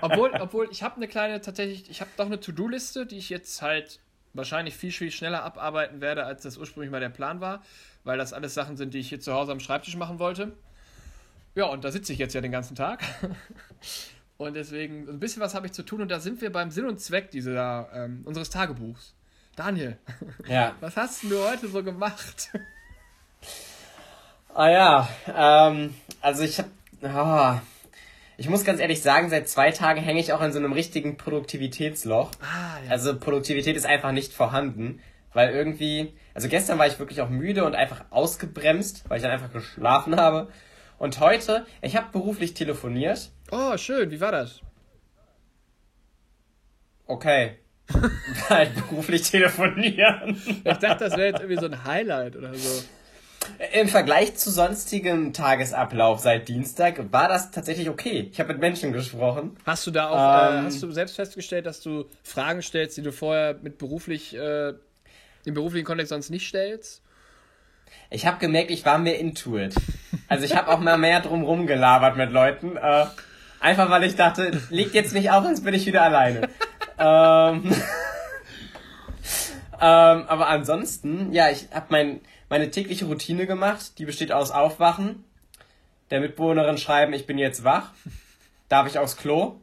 obwohl, 0.00 0.30
obwohl 0.40 0.68
ich 0.70 0.82
habe 0.82 0.96
eine 0.96 1.08
kleine, 1.08 1.40
tatsächlich, 1.40 1.90
ich 1.90 2.00
habe 2.00 2.10
doch 2.16 2.26
eine 2.26 2.40
To-Do-Liste, 2.40 3.06
die 3.06 3.18
ich 3.18 3.30
jetzt 3.30 3.62
halt 3.62 4.00
wahrscheinlich 4.34 4.74
viel, 4.76 4.92
viel 4.92 5.10
schneller 5.10 5.42
abarbeiten 5.42 6.00
werde, 6.00 6.24
als 6.24 6.42
das 6.42 6.56
ursprünglich 6.56 6.90
mal 6.90 7.00
der 7.00 7.10
Plan 7.10 7.40
war, 7.40 7.62
weil 8.04 8.18
das 8.18 8.32
alles 8.32 8.54
Sachen 8.54 8.76
sind, 8.76 8.94
die 8.94 8.98
ich 8.98 9.08
hier 9.08 9.20
zu 9.20 9.32
Hause 9.32 9.52
am 9.52 9.60
Schreibtisch 9.60 9.96
machen 9.96 10.18
wollte. 10.18 10.52
Ja, 11.54 11.66
und 11.66 11.84
da 11.84 11.90
sitze 11.90 12.12
ich 12.12 12.18
jetzt 12.18 12.34
ja 12.34 12.40
den 12.40 12.52
ganzen 12.52 12.74
Tag. 12.74 13.02
Und 14.38 14.54
deswegen, 14.54 15.08
ein 15.08 15.20
bisschen 15.20 15.40
was 15.40 15.54
habe 15.54 15.66
ich 15.66 15.72
zu 15.72 15.84
tun 15.84 16.00
und 16.00 16.10
da 16.10 16.18
sind 16.18 16.40
wir 16.40 16.50
beim 16.50 16.70
Sinn 16.70 16.86
und 16.86 16.98
Zweck 16.98 17.30
dieser, 17.30 17.88
ähm, 17.94 18.22
unseres 18.24 18.50
Tagebuchs. 18.50 19.14
Daniel, 19.56 19.98
Ja. 20.48 20.74
was 20.80 20.96
hast 20.96 21.24
du 21.24 21.38
heute 21.46 21.68
so 21.68 21.82
gemacht? 21.82 22.50
Ah 24.54 24.70
ja, 24.70 25.08
ähm, 25.34 25.94
also 26.20 26.42
ich 26.42 26.58
hab, 26.58 26.66
ah, 27.02 27.60
ich 28.38 28.48
muss 28.48 28.64
ganz 28.64 28.80
ehrlich 28.80 29.02
sagen, 29.02 29.28
seit 29.30 29.48
zwei 29.48 29.70
Tagen 29.70 30.00
hänge 30.00 30.20
ich 30.20 30.32
auch 30.32 30.40
in 30.42 30.52
so 30.52 30.58
einem 30.58 30.72
richtigen 30.72 31.16
Produktivitätsloch. 31.16 32.30
Ah, 32.40 32.78
ja. 32.84 32.90
Also 32.90 33.18
Produktivität 33.18 33.76
ist 33.76 33.86
einfach 33.86 34.12
nicht 34.12 34.32
vorhanden, 34.32 35.00
weil 35.32 35.50
irgendwie, 35.50 36.14
also 36.34 36.48
gestern 36.48 36.78
war 36.78 36.86
ich 36.86 36.98
wirklich 36.98 37.20
auch 37.20 37.28
müde 37.28 37.64
und 37.64 37.74
einfach 37.74 38.04
ausgebremst, 38.10 39.04
weil 39.08 39.18
ich 39.18 39.22
dann 39.22 39.32
einfach 39.32 39.52
geschlafen 39.52 40.16
habe. 40.16 40.48
Und 40.98 41.20
heute, 41.20 41.66
ich 41.82 41.96
habe 41.96 42.10
beruflich 42.12 42.54
telefoniert. 42.54 43.30
Oh, 43.50 43.76
schön, 43.76 44.10
wie 44.10 44.20
war 44.20 44.32
das? 44.32 44.60
Okay. 47.06 47.58
halt 48.48 48.74
beruflich 48.74 49.22
telefonieren. 49.22 50.40
Ich 50.64 50.78
dachte, 50.78 51.04
das 51.04 51.16
wäre 51.16 51.28
jetzt 51.28 51.40
irgendwie 51.40 51.60
so 51.60 51.66
ein 51.66 51.84
Highlight 51.84 52.36
oder 52.36 52.54
so. 52.54 52.84
Im 53.72 53.88
Vergleich 53.88 54.36
zu 54.36 54.50
sonstigem 54.50 55.32
Tagesablauf 55.32 56.20
seit 56.20 56.48
Dienstag 56.48 57.12
war 57.12 57.28
das 57.28 57.50
tatsächlich 57.50 57.88
okay. 57.88 58.28
Ich 58.32 58.38
habe 58.38 58.52
mit 58.52 58.60
Menschen 58.60 58.92
gesprochen. 58.92 59.56
Hast 59.66 59.86
du 59.86 59.90
da 59.90 60.08
auch, 60.08 60.52
äh, 60.52 60.58
Ähm, 60.58 60.64
hast 60.66 60.82
du 60.82 60.90
selbst 60.92 61.16
festgestellt, 61.16 61.66
dass 61.66 61.80
du 61.80 62.04
Fragen 62.22 62.62
stellst, 62.62 62.96
die 62.96 63.02
du 63.02 63.10
vorher 63.12 63.56
mit 63.60 63.78
beruflich, 63.78 64.36
äh, 64.36 64.74
im 65.44 65.54
beruflichen 65.54 65.84
Kontext 65.84 66.10
sonst 66.10 66.30
nicht 66.30 66.46
stellst? 66.46 67.02
Ich 68.10 68.26
habe 68.26 68.38
gemerkt, 68.38 68.70
ich 68.70 68.84
war 68.86 68.98
mehr 68.98 69.18
into 69.18 69.58
it. 69.58 69.74
Also 70.28 70.44
ich 70.44 70.54
habe 70.54 70.68
auch 70.70 70.78
mal 70.78 70.96
mehr 70.96 71.20
drum 71.20 71.42
rumgelabert 71.42 72.16
mit 72.16 72.30
Leuten. 72.30 72.76
Äh, 72.76 73.06
einfach 73.60 73.90
weil 73.90 74.04
ich 74.04 74.14
dachte, 74.14 74.52
liegt 74.70 74.94
jetzt 74.94 75.14
nicht 75.14 75.30
auf, 75.30 75.44
sonst 75.44 75.64
bin 75.64 75.74
ich 75.74 75.84
wieder 75.86 76.02
alleine. 76.02 76.48
Ähm, 76.98 77.72
ähm, 79.80 80.24
aber 80.28 80.48
ansonsten, 80.48 81.32
ja, 81.32 81.50
ich 81.50 81.68
habe 81.72 81.86
mein, 81.90 82.20
meine 82.48 82.70
tägliche 82.70 83.06
Routine 83.06 83.46
gemacht. 83.46 83.98
Die 83.98 84.04
besteht 84.04 84.32
aus 84.32 84.50
Aufwachen, 84.50 85.24
der 86.10 86.20
Mitbewohnerin 86.20 86.78
schreiben, 86.78 87.12
ich 87.12 87.26
bin 87.26 87.38
jetzt 87.38 87.64
wach. 87.64 87.90
Darf 88.68 88.86
ich 88.86 88.98
aufs 88.98 89.16
Klo? 89.16 89.56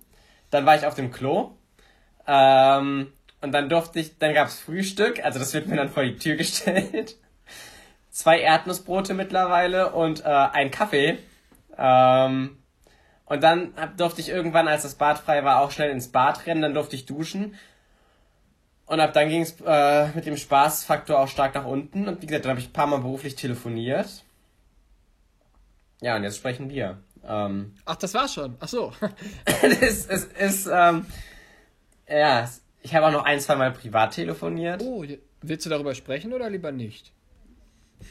Dann 0.51 0.65
war 0.65 0.75
ich 0.75 0.86
auf 0.86 0.95
dem 0.95 1.12
Klo. 1.12 1.51
Ähm, 2.27 3.12
und 3.41 3.51
dann 3.51 3.69
durfte 3.69 4.00
ich, 4.00 4.17
dann 4.17 4.33
gab's 4.33 4.59
Frühstück, 4.59 5.24
also 5.24 5.39
das 5.39 5.53
wird 5.53 5.67
mir 5.67 5.77
dann 5.77 5.89
vor 5.89 6.03
die 6.03 6.17
Tür 6.17 6.36
gestellt. 6.38 7.15
zwei 8.12 8.39
Erdnussbrote 8.39 9.13
mittlerweile 9.13 9.91
und 9.93 10.25
äh, 10.25 10.27
einen 10.27 10.71
Kaffee. 10.71 11.17
Ähm, 11.77 12.58
und 13.29 13.43
dann 13.43 13.74
hab, 13.77 13.95
durfte 13.95 14.21
ich 14.21 14.29
irgendwann, 14.29 14.67
als 14.67 14.81
das 14.81 14.95
Bad 14.95 15.19
frei 15.19 15.43
war, 15.43 15.62
auch 15.62 15.71
schnell 15.71 15.91
ins 15.91 16.09
Bad 16.09 16.48
rennen, 16.48 16.63
dann 16.63 16.74
durfte 16.74 16.95
ich 16.95 17.05
duschen. 17.05 17.55
Und 18.88 19.00
ab 19.00 19.13
dann 19.13 19.29
ging 19.29 19.43
es 19.43 19.55
äh, 19.63 20.07
mit 20.15 20.25
dem 20.25 20.36
Spaßfaktor 20.36 21.19
auch 21.19 21.27
stark 21.27 21.53
nach 21.53 21.65
unten. 21.65 22.07
Und 22.07 22.24
wie 22.24 22.25
gesagt, 22.25 22.45
dann 22.45 22.50
habe 22.50 22.59
ich 22.59 22.69
ein 22.69 22.74
paar 22.74 22.88
Mal 22.88 23.00
beruflich 23.00 23.36
telefoniert. 23.36 24.24
Ja, 26.01 26.15
und 26.15 26.24
jetzt 26.24 26.38
sprechen 26.38 26.71
wir. 26.71 26.98
Ähm, 27.24 27.75
Ach, 27.86 27.98
das 27.98 28.15
war's 28.15 28.33
schon. 28.33 28.57
Ach 28.59 28.67
so. 28.67 28.93
es 29.62 30.07
ist, 30.07 30.33
ist 30.33 30.67
ähm, 30.71 31.05
ja, 32.07 32.50
ich 32.81 32.95
habe 32.95 33.05
auch 33.05 33.12
noch 33.12 33.25
ein, 33.25 33.39
zwei 33.39 33.55
Mal 33.55 33.71
privat 33.71 34.15
telefoniert. 34.15 34.81
Oh, 34.81 35.05
willst 35.41 35.67
du 35.67 35.69
darüber 35.69 35.93
sprechen 35.93 36.33
oder 36.33 36.50
lieber 36.50 36.71
nicht? 36.71 37.13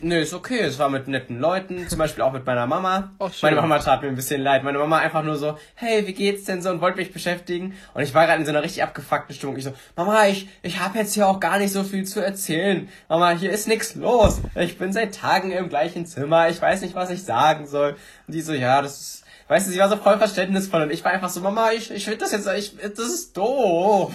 Nö, 0.01 0.21
ist 0.21 0.35
okay. 0.35 0.61
Es 0.61 0.79
war 0.79 0.91
mit 0.91 1.09
netten 1.09 1.41
Leuten, 1.41 1.89
zum 1.89 1.99
Beispiel 1.99 2.23
auch 2.23 2.33
mit 2.33 2.47
meiner 2.47 2.67
Mama. 2.67 3.11
Schön. 3.21 3.33
Meine 3.43 3.57
Mama 3.57 3.79
tat 3.79 4.03
mir 4.03 4.09
ein 4.09 4.15
bisschen 4.15 4.41
leid. 4.41 4.63
Meine 4.63 4.79
Mama 4.79 4.99
einfach 4.99 5.25
nur 5.25 5.37
so, 5.37 5.59
hey, 5.75 6.07
wie 6.07 6.13
geht's 6.13 6.45
denn 6.45 6.63
so 6.63 6.71
und 6.71 6.81
wollte 6.81 6.99
mich 6.99 7.13
beschäftigen. 7.13 7.75
Und 7.95 8.03
ich 8.03 8.15
war 8.15 8.27
gerade 8.27 8.39
in 8.39 8.47
so 8.47 8.53
einer 8.53 8.63
richtig 8.63 8.83
abgefuckten 8.83 9.35
Stimmung. 9.35 9.57
Ich 9.57 9.65
so, 9.65 9.73
Mama, 9.97 10.27
ich, 10.27 10.49
ich 10.63 10.79
habe 10.79 10.99
jetzt 10.99 11.15
hier 11.15 11.27
auch 11.27 11.41
gar 11.41 11.59
nicht 11.59 11.73
so 11.73 11.83
viel 11.83 12.05
zu 12.05 12.21
erzählen. 12.21 12.89
Mama, 13.09 13.31
hier 13.31 13.51
ist 13.51 13.67
nichts 13.67 13.97
los. 13.97 14.41
Ich 14.55 14.79
bin 14.79 14.93
seit 14.93 15.15
Tagen 15.15 15.51
im 15.51 15.69
gleichen 15.69 16.07
Zimmer. 16.07 16.49
Ich 16.49 16.63
weiß 16.63 16.83
nicht, 16.83 16.95
was 16.95 17.11
ich 17.11 17.25
sagen 17.25 17.67
soll. 17.67 17.97
Und 18.27 18.35
die 18.35 18.41
so, 18.41 18.53
ja, 18.53 18.83
das 18.83 19.01
ist, 19.01 19.25
weißt 19.49 19.67
du, 19.67 19.73
sie 19.73 19.81
war 19.81 19.89
so 19.89 19.97
voll 19.97 20.19
verständnisvoll 20.19 20.83
und 20.83 20.93
ich 20.93 21.05
war 21.05 21.11
einfach 21.11 21.31
so, 21.31 21.41
Mama, 21.41 21.73
ich, 21.73 21.91
ich 21.91 22.05
finde 22.05 22.19
das 22.19 22.33
jetzt, 22.33 22.47
ich, 22.47 22.77
das 22.77 22.99
ist 22.99 23.37
doof. 23.37 24.13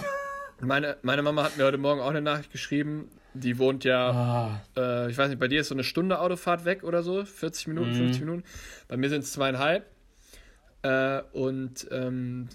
Meine, 0.60 0.96
meine 1.02 1.22
Mama 1.22 1.42
hat 1.42 1.58
mir 1.58 1.64
heute 1.64 1.78
Morgen 1.78 2.00
auch 2.00 2.10
eine 2.10 2.22
Nachricht 2.22 2.52
geschrieben. 2.52 3.10
Die 3.34 3.58
wohnt 3.58 3.84
ja, 3.84 4.10
Ah, 4.10 4.60
äh, 4.76 5.10
ich 5.10 5.18
weiß 5.18 5.28
nicht, 5.28 5.40
bei 5.40 5.48
dir 5.48 5.60
ist 5.60 5.68
so 5.68 5.74
eine 5.74 5.84
Stunde 5.84 6.20
Autofahrt 6.20 6.64
weg 6.64 6.84
oder 6.84 7.02
so, 7.02 7.24
40 7.24 7.66
Minuten, 7.68 7.90
Mhm. 7.90 7.94
50 7.96 8.20
Minuten. 8.22 8.44
Bei 8.88 8.96
mir 8.96 9.08
sind 9.10 9.24
es 9.24 9.32
zweieinhalb. 9.32 9.84
Äh, 10.82 11.22
und 11.32 11.86
ähm, 11.90 12.48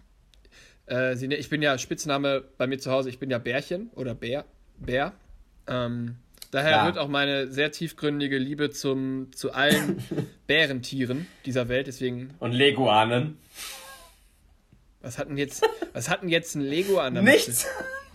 äh, 0.86 1.16
sie, 1.16 1.28
ich 1.28 1.50
bin 1.50 1.62
ja 1.62 1.78
Spitzname 1.78 2.44
bei 2.58 2.68
mir 2.68 2.80
zu 2.80 2.92
Hause, 2.92 3.10
ich 3.10 3.20
bin 3.20 3.30
ja 3.30 3.40
Bärchen 3.40 3.90
oder 3.96 4.16
Bär. 4.16 4.46
Bär. 4.78 5.14
Ähm, 5.68 6.16
daher 6.52 6.72
Klar. 6.74 6.86
wird 6.88 6.98
auch 6.98 7.08
meine 7.10 7.52
sehr 7.52 7.72
tiefgründige 7.72 8.38
Liebe 8.38 8.70
zum, 8.70 9.32
zu 9.34 9.52
allen 9.54 10.02
Bärentieren 10.48 11.28
dieser 11.46 11.68
Welt. 11.70 11.88
Deswegen, 11.88 12.34
und 12.40 12.52
Leguanen. 12.54 13.38
Was 15.02 15.18
hatten 15.18 15.38
jetzt, 15.38 15.64
was 15.94 16.10
hatten 16.10 16.28
jetzt 16.30 16.56
ein 16.56 16.62
Lego 16.62 17.00
an? 17.00 17.16
damit? 17.16 17.34
Nichts. 17.34 17.68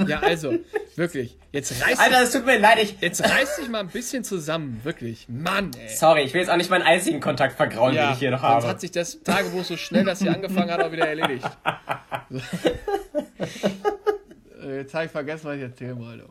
Ja, 0.09 0.19
also, 0.21 0.53
wirklich. 0.97 1.37
Jetzt 1.53 1.73
reiß, 1.81 2.01
Alter, 2.01 2.23
es 2.23 2.33
tut 2.33 2.45
mir 2.45 2.59
leid, 2.59 2.79
ich, 2.83 2.97
jetzt 3.01 3.23
reiß 3.23 3.57
dich 3.57 3.69
mal 3.69 3.79
ein 3.79 3.89
bisschen 3.89 4.25
zusammen, 4.25 4.81
wirklich. 4.83 5.27
Mann, 5.29 5.71
ey. 5.79 5.89
sorry, 5.95 6.23
ich 6.23 6.35
will 6.35 6.41
jetzt 6.41 6.51
auch 6.51 6.57
nicht 6.57 6.69
meinen 6.69 6.83
einzigen 6.83 7.21
Kontakt 7.21 7.57
vergrauen, 7.57 7.95
den 7.95 8.11
ich 8.13 8.19
hier 8.19 8.33
noch 8.33 8.41
sonst 8.41 8.53
habe. 8.55 8.67
hat 8.67 8.81
sich 8.81 8.91
das 8.91 9.23
Tagebuch 9.23 9.63
so 9.63 9.77
schnell, 9.77 10.05
dass 10.05 10.19
sie 10.19 10.29
angefangen 10.29 10.71
hat, 10.73 10.81
auch 10.83 10.91
wieder 10.91 11.07
erledigt. 11.07 11.49
Äh, 14.63 14.79
Jetzt 14.79 14.95
habe 14.95 15.05
ich 15.07 15.11
vergessen, 15.11 15.45
was 15.45 15.57
ich 15.57 15.63
erzählen 15.63 15.99
wollte. 15.99 16.25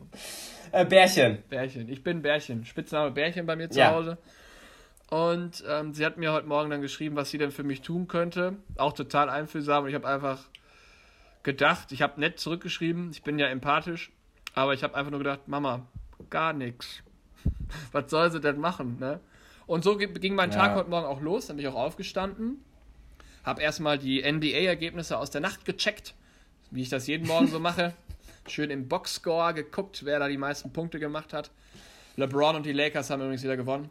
Äh, 0.72 0.84
Bärchen. 0.84 1.38
Bärchen. 1.48 1.88
Ich 1.88 2.02
bin 2.02 2.20
Bärchen. 2.22 2.64
Spitzname 2.64 3.10
Bärchen 3.12 3.46
bei 3.46 3.54
mir 3.56 3.70
zu 3.70 3.78
Ja. 3.78 3.92
Hause. 3.92 4.18
Und 5.14 5.62
ähm, 5.68 5.94
sie 5.94 6.04
hat 6.04 6.16
mir 6.16 6.32
heute 6.32 6.48
Morgen 6.48 6.70
dann 6.70 6.82
geschrieben, 6.82 7.14
was 7.14 7.30
sie 7.30 7.38
denn 7.38 7.52
für 7.52 7.62
mich 7.62 7.82
tun 7.82 8.08
könnte. 8.08 8.56
Auch 8.76 8.94
total 8.94 9.30
einfühlsam. 9.30 9.84
Und 9.84 9.90
ich 9.90 9.94
habe 9.94 10.08
einfach 10.08 10.40
gedacht, 11.44 11.92
ich 11.92 12.02
habe 12.02 12.18
nett 12.18 12.40
zurückgeschrieben. 12.40 13.12
Ich 13.12 13.22
bin 13.22 13.38
ja 13.38 13.46
empathisch. 13.46 14.10
Aber 14.54 14.74
ich 14.74 14.82
habe 14.82 14.96
einfach 14.96 15.12
nur 15.12 15.20
gedacht, 15.20 15.46
Mama, 15.46 15.86
gar 16.30 16.52
nichts. 16.52 17.04
Was 17.92 18.10
soll 18.10 18.32
sie 18.32 18.40
denn 18.40 18.58
machen, 18.58 18.96
ne? 18.98 19.20
Und 19.68 19.84
so 19.84 19.96
ging 19.96 20.34
mein 20.34 20.50
Ja. 20.50 20.56
Tag 20.56 20.74
heute 20.74 20.90
Morgen 20.90 21.06
auch 21.06 21.20
los. 21.20 21.46
Dann 21.46 21.58
bin 21.58 21.64
ich 21.64 21.70
auch 21.70 21.78
aufgestanden. 21.78 22.64
Habe 23.44 23.62
erstmal 23.62 24.00
die 24.00 24.20
NBA-Ergebnisse 24.20 25.16
aus 25.16 25.30
der 25.30 25.42
Nacht 25.42 25.64
gecheckt. 25.64 26.14
Wie 26.72 26.82
ich 26.82 26.88
das 26.88 27.06
jeden 27.06 27.28
Morgen 27.28 27.46
so 27.46 27.60
mache. 27.60 27.94
Schön 28.48 28.68
im 28.70 28.88
Boxscore 28.88 29.54
geguckt, 29.54 30.04
wer 30.04 30.18
da 30.18 30.26
die 30.26 30.38
meisten 30.38 30.72
Punkte 30.72 30.98
gemacht 30.98 31.32
hat. 31.32 31.52
LeBron 32.16 32.56
und 32.56 32.66
die 32.66 32.72
Lakers 32.72 33.10
haben 33.10 33.20
übrigens 33.22 33.44
wieder 33.44 33.56
gewonnen. 33.56 33.90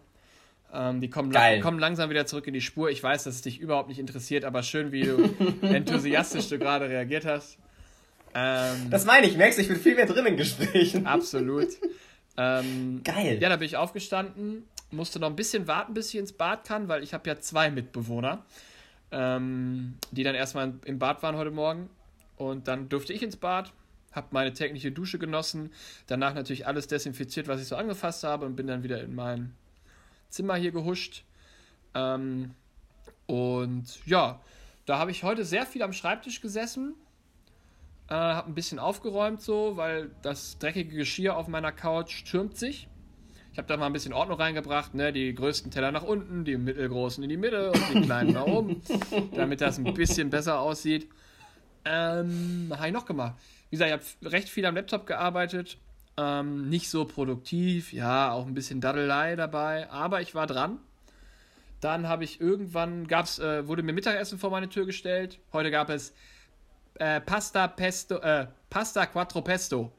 Ähm, 0.76 1.02
die 1.02 1.10
kommen, 1.10 1.32
la 1.32 1.40
Geil. 1.40 1.60
kommen 1.62 1.78
langsam 1.78 2.10
wieder 2.10 2.26
zurück 2.26 2.48
in 2.48 2.54
die 2.54 2.62
Spur. 2.62 2.90
Ich 2.90 3.02
weiß, 3.04 3.26
dass 3.26 3.36
es 3.36 3.42
dich 3.44 3.60
überhaupt 3.60 3.90
nicht 3.90 4.00
interessiert, 4.00 4.44
aber 4.44 4.64
schön, 4.64 4.92
wie 4.92 5.04
du 5.04 5.30
enthusiastisch 5.62 6.50
du 6.50 6.58
gerade 6.58 6.90
reagiert 6.90 7.26
hast. 7.26 7.58
Ähm, 8.34 8.90
Das 8.90 9.06
meine 9.06 9.28
ich, 9.28 9.38
merkst 9.38 9.60
du, 9.60 9.62
ich 9.62 9.68
bin 9.68 9.78
viel 9.78 9.96
mehr 9.96 10.08
drin 10.08 10.26
in 10.26 10.38
Gesprächen. 10.38 11.06
absolut. 11.06 11.68
ähm, 12.38 13.02
Geil. 13.04 13.38
ja, 13.40 13.50
da 13.50 13.58
bin 13.58 13.68
ich 13.68 13.78
aufgestanden, 13.78 14.64
musste 14.90 15.20
noch 15.20 15.30
ein 15.30 15.36
bisschen 15.36 15.68
warten, 15.68 15.94
bis 15.94 16.10
ich 16.10 16.20
ins 16.20 16.34
Bad 16.34 16.66
kann, 16.68 16.88
weil 16.88 17.04
ich 17.04 17.14
habe 17.14 17.30
ja 17.30 17.40
zwei 17.40 17.70
Mitbewohner, 17.70 18.44
ähm, 19.12 19.94
die 20.12 20.24
dann 20.24 20.34
erstmal 20.34 20.74
im 20.86 20.98
Bad 20.98 21.22
waren 21.22 21.36
heute 21.36 21.52
Morgen. 21.52 21.90
Und 22.36 22.68
dann 22.68 22.90
durfte 22.90 23.14
ich 23.14 23.22
ins 23.22 23.36
Bad, 23.38 23.72
habe 24.12 24.28
meine 24.32 24.54
tägliche 24.54 24.92
Dusche 24.92 25.20
genossen, 25.20 25.72
danach 26.08 26.34
natürlich 26.34 26.66
alles 26.66 26.88
desinfiziert, 26.88 27.48
was 27.48 27.62
ich 27.62 27.68
so 27.68 27.76
angefasst 27.76 28.24
habe 28.24 28.46
und 28.48 28.56
bin 28.56 28.66
dann 28.66 28.82
wieder 28.82 29.02
in 29.04 29.14
mein 29.14 29.54
Zimmer 30.34 30.56
hier 30.56 30.72
gehuscht. 30.72 31.24
Ähm, 31.94 32.56
und 33.28 34.06
ja, 34.06 34.42
da 34.86 34.98
habe 34.98 35.12
ich 35.12 35.24
heute 35.24 35.46
sehr 35.46 35.66
viel 35.66 35.84
am 35.84 35.94
Schreibtisch 35.94 36.42
gesessen, 36.42 36.96
äh, 38.10 38.16
habe 38.16 38.52
ein 38.52 38.56
bisschen 38.56 38.80
aufgeräumt 38.80 39.42
so, 39.42 39.78
weil 39.78 40.12
das 40.22 40.58
dreckige 40.58 40.96
Geschirr 40.96 41.38
auf 41.38 41.48
meiner 41.48 41.72
Couch 41.72 42.26
türmt 42.26 42.58
sich. 42.58 42.88
Ich 43.54 43.60
habe 43.60 43.68
da 43.68 43.78
mal 43.78 43.86
ein 43.86 43.94
bisschen 43.94 44.14
Ordnung 44.14 44.40
reingebracht, 44.40 44.96
ne? 44.96 45.14
die 45.14 45.34
größten 45.36 45.70
Teller 45.70 45.92
nach 45.92 46.02
unten, 46.02 46.44
die 46.44 46.58
mittelgroßen 46.58 47.24
in 47.24 47.30
die 47.30 47.38
Mitte 47.38 47.72
und 47.72 47.94
die 47.94 48.02
kleinen 48.02 48.34
nach 48.34 48.48
oben, 48.48 48.82
damit 49.36 49.62
das 49.62 49.78
ein 49.78 49.94
bisschen 49.94 50.32
besser 50.32 50.60
aussieht. 50.60 51.08
Ähm, 51.86 52.74
habe 52.76 52.88
ich 52.88 52.94
noch 52.94 53.06
gemacht? 53.06 53.36
Wie 53.70 53.76
gesagt, 53.76 54.04
ich 54.04 54.24
habe 54.24 54.32
recht 54.34 54.50
viel 54.50 54.66
am 54.66 54.76
Laptop 54.76 55.06
gearbeitet, 55.06 55.78
ähm, 56.18 56.70
nicht 56.70 56.90
so 56.90 57.06
produktiv, 57.06 57.94
ja, 57.94 58.32
auch 58.32 58.46
ein 58.46 58.54
bisschen 58.54 58.82
Daddelei 58.82 59.36
dabei, 59.36 59.90
aber 59.90 60.22
ich 60.22 60.36
war 60.36 60.48
dran. 60.48 60.80
Dann 61.82 62.08
habe 62.08 62.24
ich 62.24 62.40
irgendwann, 62.40 63.08
gab's, 63.08 63.40
äh, 63.40 63.68
wurde 63.68 63.84
mir 63.84 63.94
Mittagessen 63.94 64.40
vor 64.40 64.50
meine 64.50 64.70
Tür 64.70 64.86
gestellt. 64.86 65.40
Heute 65.52 65.70
gab 65.70 65.90
es 65.90 66.14
äh, 66.96 67.20
Pasta 67.20 67.68
Pesto, 67.68 68.18
äh, 68.20 68.48
Pasta 68.70 69.06
Quattro 69.06 69.42
Pesto. 69.42 69.92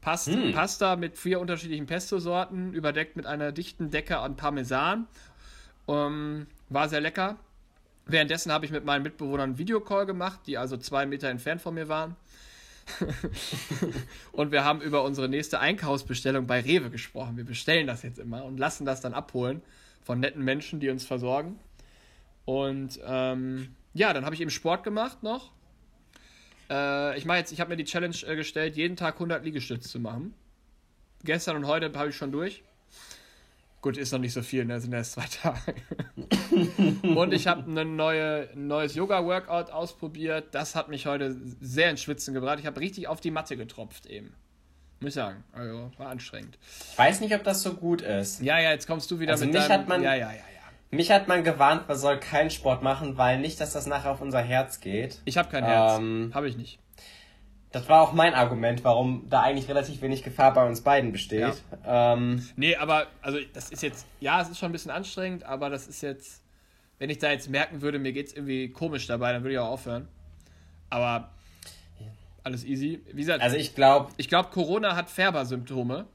Past 0.00 0.28
Hm. 0.28 0.52
Pasta 0.52 0.96
mit 0.96 1.18
vier 1.18 1.40
unterschiedlichen 1.40 1.86
Pesto-Sorten, 1.86 2.72
überdeckt 2.72 3.16
mit 3.16 3.26
einer 3.26 3.52
dichten 3.52 3.90
Decke 3.90 4.18
an 4.18 4.36
Parmesan. 4.36 5.06
Ähm, 5.88 6.46
war 6.68 6.88
sehr 6.88 7.00
lecker. 7.00 7.36
Währenddessen 8.06 8.50
habe 8.50 8.64
ich 8.64 8.72
mit 8.72 8.84
meinen 8.84 9.02
Mitbewohnern 9.02 9.50
einen 9.50 9.58
Videocall 9.58 10.06
gemacht, 10.06 10.40
die 10.46 10.56
also 10.58 10.76
zwei 10.76 11.06
Meter 11.06 11.28
entfernt 11.28 11.60
von 11.60 11.74
mir 11.74 11.88
waren. 11.88 12.16
und 14.32 14.52
wir 14.52 14.64
haben 14.64 14.80
über 14.80 15.04
unsere 15.04 15.28
nächste 15.28 15.60
Einkaufsbestellung 15.60 16.46
bei 16.46 16.60
Rewe 16.60 16.90
gesprochen. 16.90 17.36
Wir 17.36 17.44
bestellen 17.44 17.86
das 17.86 18.02
jetzt 18.02 18.18
immer 18.18 18.44
und 18.44 18.58
lassen 18.58 18.84
das 18.84 19.00
dann 19.00 19.14
abholen 19.14 19.62
von 20.02 20.20
netten 20.20 20.44
Menschen, 20.44 20.80
die 20.80 20.88
uns 20.88 21.04
versorgen. 21.04 21.58
Und 22.44 22.98
ähm, 23.04 23.74
ja, 23.94 24.12
dann 24.12 24.24
habe 24.24 24.34
ich 24.34 24.40
eben 24.40 24.50
Sport 24.50 24.84
gemacht 24.84 25.22
noch. 25.22 25.52
Äh, 26.70 27.18
ich 27.18 27.24
mache 27.24 27.38
jetzt, 27.38 27.52
ich 27.52 27.60
habe 27.60 27.70
mir 27.70 27.76
die 27.76 27.84
Challenge 27.84 28.16
äh, 28.26 28.36
gestellt, 28.36 28.76
jeden 28.76 28.96
Tag 28.96 29.14
100 29.14 29.44
Liegestütze 29.44 29.88
zu 29.88 30.00
machen. 30.00 30.34
Gestern 31.24 31.56
und 31.56 31.66
heute 31.66 31.92
habe 31.98 32.10
ich 32.10 32.16
schon 32.16 32.32
durch. 32.32 32.62
Gut, 33.82 33.96
ist 33.96 34.12
noch 34.12 34.18
nicht 34.18 34.34
so 34.34 34.42
viel, 34.42 34.64
ne? 34.66 34.78
sind 34.80 34.92
erst 34.92 35.12
zwei 35.12 35.24
Tage. 35.42 35.74
und 37.16 37.32
ich 37.32 37.46
habe 37.46 37.68
eine 37.70 37.84
neue, 37.84 38.50
ein 38.52 38.66
neues 38.66 38.94
Yoga-Workout 38.94 39.70
ausprobiert. 39.70 40.48
Das 40.52 40.74
hat 40.74 40.88
mich 40.88 41.06
heute 41.06 41.34
sehr 41.60 41.90
ins 41.90 42.02
Schwitzen 42.02 42.34
gebracht. 42.34 42.58
Ich 42.60 42.66
habe 42.66 42.78
richtig 42.80 43.08
auf 43.08 43.20
die 43.20 43.30
Matte 43.30 43.56
getropft 43.56 44.06
eben. 44.06 44.34
Muss 45.00 45.08
ich 45.10 45.14
sagen. 45.14 45.44
Also, 45.52 45.90
war 45.96 46.08
anstrengend. 46.08 46.58
Ich 46.92 46.98
weiß 46.98 47.20
nicht, 47.22 47.34
ob 47.34 47.42
das 47.42 47.62
so 47.62 47.72
gut 47.72 48.02
ist. 48.02 48.42
Ja, 48.42 48.58
ja, 48.58 48.70
jetzt 48.72 48.86
kommst 48.86 49.10
du 49.10 49.18
wieder 49.18 49.32
Also 49.32 49.46
mit 49.46 49.54
mich 49.54 49.62
deinem... 49.62 49.80
hat 49.80 49.88
man- 49.88 50.02
ja, 50.02 50.14
ja, 50.14 50.28
ja, 50.30 50.36
ja. 50.36 50.42
Mich 50.92 51.10
hat 51.10 51.26
man 51.28 51.42
gewarnt, 51.44 51.88
man 51.88 51.96
soll 51.96 52.18
keinen 52.18 52.50
Sport 52.50 52.82
machen, 52.82 53.16
weil 53.16 53.38
nicht, 53.38 53.60
dass 53.60 53.72
das 53.72 53.86
nachher 53.86 54.10
auf 54.10 54.20
unser 54.20 54.40
Herz 54.40 54.80
geht. 54.80 55.20
Ich 55.24 55.38
habe 55.38 55.48
kein 55.48 55.64
Herz. 55.64 55.98
Ähm, 56.00 56.32
habe 56.34 56.48
ich 56.48 56.56
nicht. 56.56 56.80
Das 57.72 57.88
war 57.88 58.02
auch 58.02 58.12
mein 58.12 58.34
Argument, 58.34 58.82
warum 58.82 59.26
da 59.30 59.42
eigentlich 59.42 59.68
relativ 59.68 60.02
wenig 60.02 60.22
Gefahr 60.24 60.52
bei 60.54 60.66
uns 60.66 60.80
beiden 60.80 61.12
besteht. 61.12 61.62
Ähm, 61.86 62.44
Nee, 62.56 62.74
aber, 62.76 63.06
also, 63.22 63.38
das 63.52 63.70
ist 63.70 63.82
jetzt... 63.82 64.06
Ja, 64.18 64.40
es 64.42 64.48
ist 64.48 64.58
schon 64.58 64.70
ein 64.70 64.72
bisschen 64.72 64.90
anstrengend, 64.90 65.44
aber 65.44 65.70
das 65.70 65.86
ist 65.86 66.02
jetzt... 66.02 66.42
Wenn 66.98 67.10
ich 67.10 67.18
da 67.18 67.30
jetzt 67.30 67.48
merken 67.48 67.80
würde, 67.80 67.98
mir 67.98 68.12
geht's 68.12 68.32
irgendwie 68.32 68.68
komisch 68.70 69.06
dabei, 69.06 69.32
dann 69.32 69.42
würde 69.42 69.52
ich 69.54 69.58
auch 69.60 69.68
aufhören. 69.70 70.08
Aber 70.90 71.30
alles 72.42 72.64
easy. 72.64 73.00
Wie 73.12 73.20
gesagt, 73.20 73.42
also 73.42 73.56
ich 73.56 73.74
glaube, 73.74 74.10
Ich 74.16 74.28
glaube, 74.28 74.50
Corona 74.50 74.96
hat 74.96 75.08
Färber-Symptome. 75.08 76.06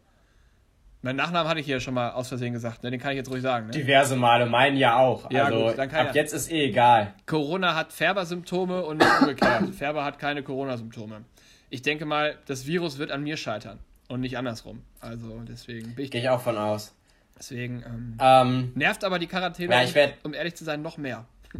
Mein 1.01 1.15
Nachnamen 1.15 1.47
hatte 1.47 1.59
ich 1.59 1.65
hier 1.67 1.79
schon 1.79 1.93
mal 1.93 2.11
aus 2.11 2.27
Versehen 2.29 2.51
gesagt, 2.53 2.83
ne? 2.83 2.89
den 2.91 2.99
kann 2.99 3.11
ich 3.11 3.17
jetzt 3.17 3.29
ruhig 3.31 3.41
sagen. 3.43 3.67
Ne? 3.67 3.71
diverse 3.73 4.15
Male, 4.15 4.45
meinen 4.47 4.75
ja 4.75 4.97
auch. 4.97 5.29
Ja, 5.31 5.45
also 5.45 5.67
gut, 5.67 5.77
dann 5.77 5.87
kann 5.89 6.07
ab 6.07 6.15
ja- 6.15 6.21
jetzt 6.21 6.33
ist 6.33 6.51
eh 6.51 6.65
egal. 6.65 7.13
Corona 7.27 7.75
hat 7.75 7.93
Färber-Symptome 7.93 8.83
und 8.83 8.97
nicht 8.97 9.21
umgekehrt. 9.21 9.69
Färber 9.75 10.03
hat 10.03 10.17
keine 10.19 10.41
Corona-Symptome. 10.43 11.23
Ich 11.69 11.81
denke 11.81 12.05
mal, 12.05 12.37
das 12.45 12.65
Virus 12.65 12.97
wird 12.97 13.11
an 13.11 13.23
mir 13.23 13.37
scheitern 13.37 13.79
und 14.07 14.21
nicht 14.21 14.37
andersrum. 14.37 14.81
Also 14.99 15.41
deswegen 15.47 15.95
bin 15.95 16.05
ich. 16.05 16.11
Gehe 16.11 16.21
ich 16.21 16.29
auch 16.29 16.41
von 16.41 16.57
aus. 16.57 16.93
Deswegen 17.37 17.83
ähm, 17.85 18.17
Ähm, 18.21 18.71
nervt 18.75 19.03
aber 19.03 19.19
die 19.19 19.27
Quarantäne, 19.27 19.73
Ja, 19.73 19.83
ich 19.83 19.93
werd- 19.93 20.15
um 20.23 20.33
ehrlich 20.33 20.55
zu 20.55 20.63
sein, 20.63 20.81
noch 20.81 20.97
mehr. 20.97 21.25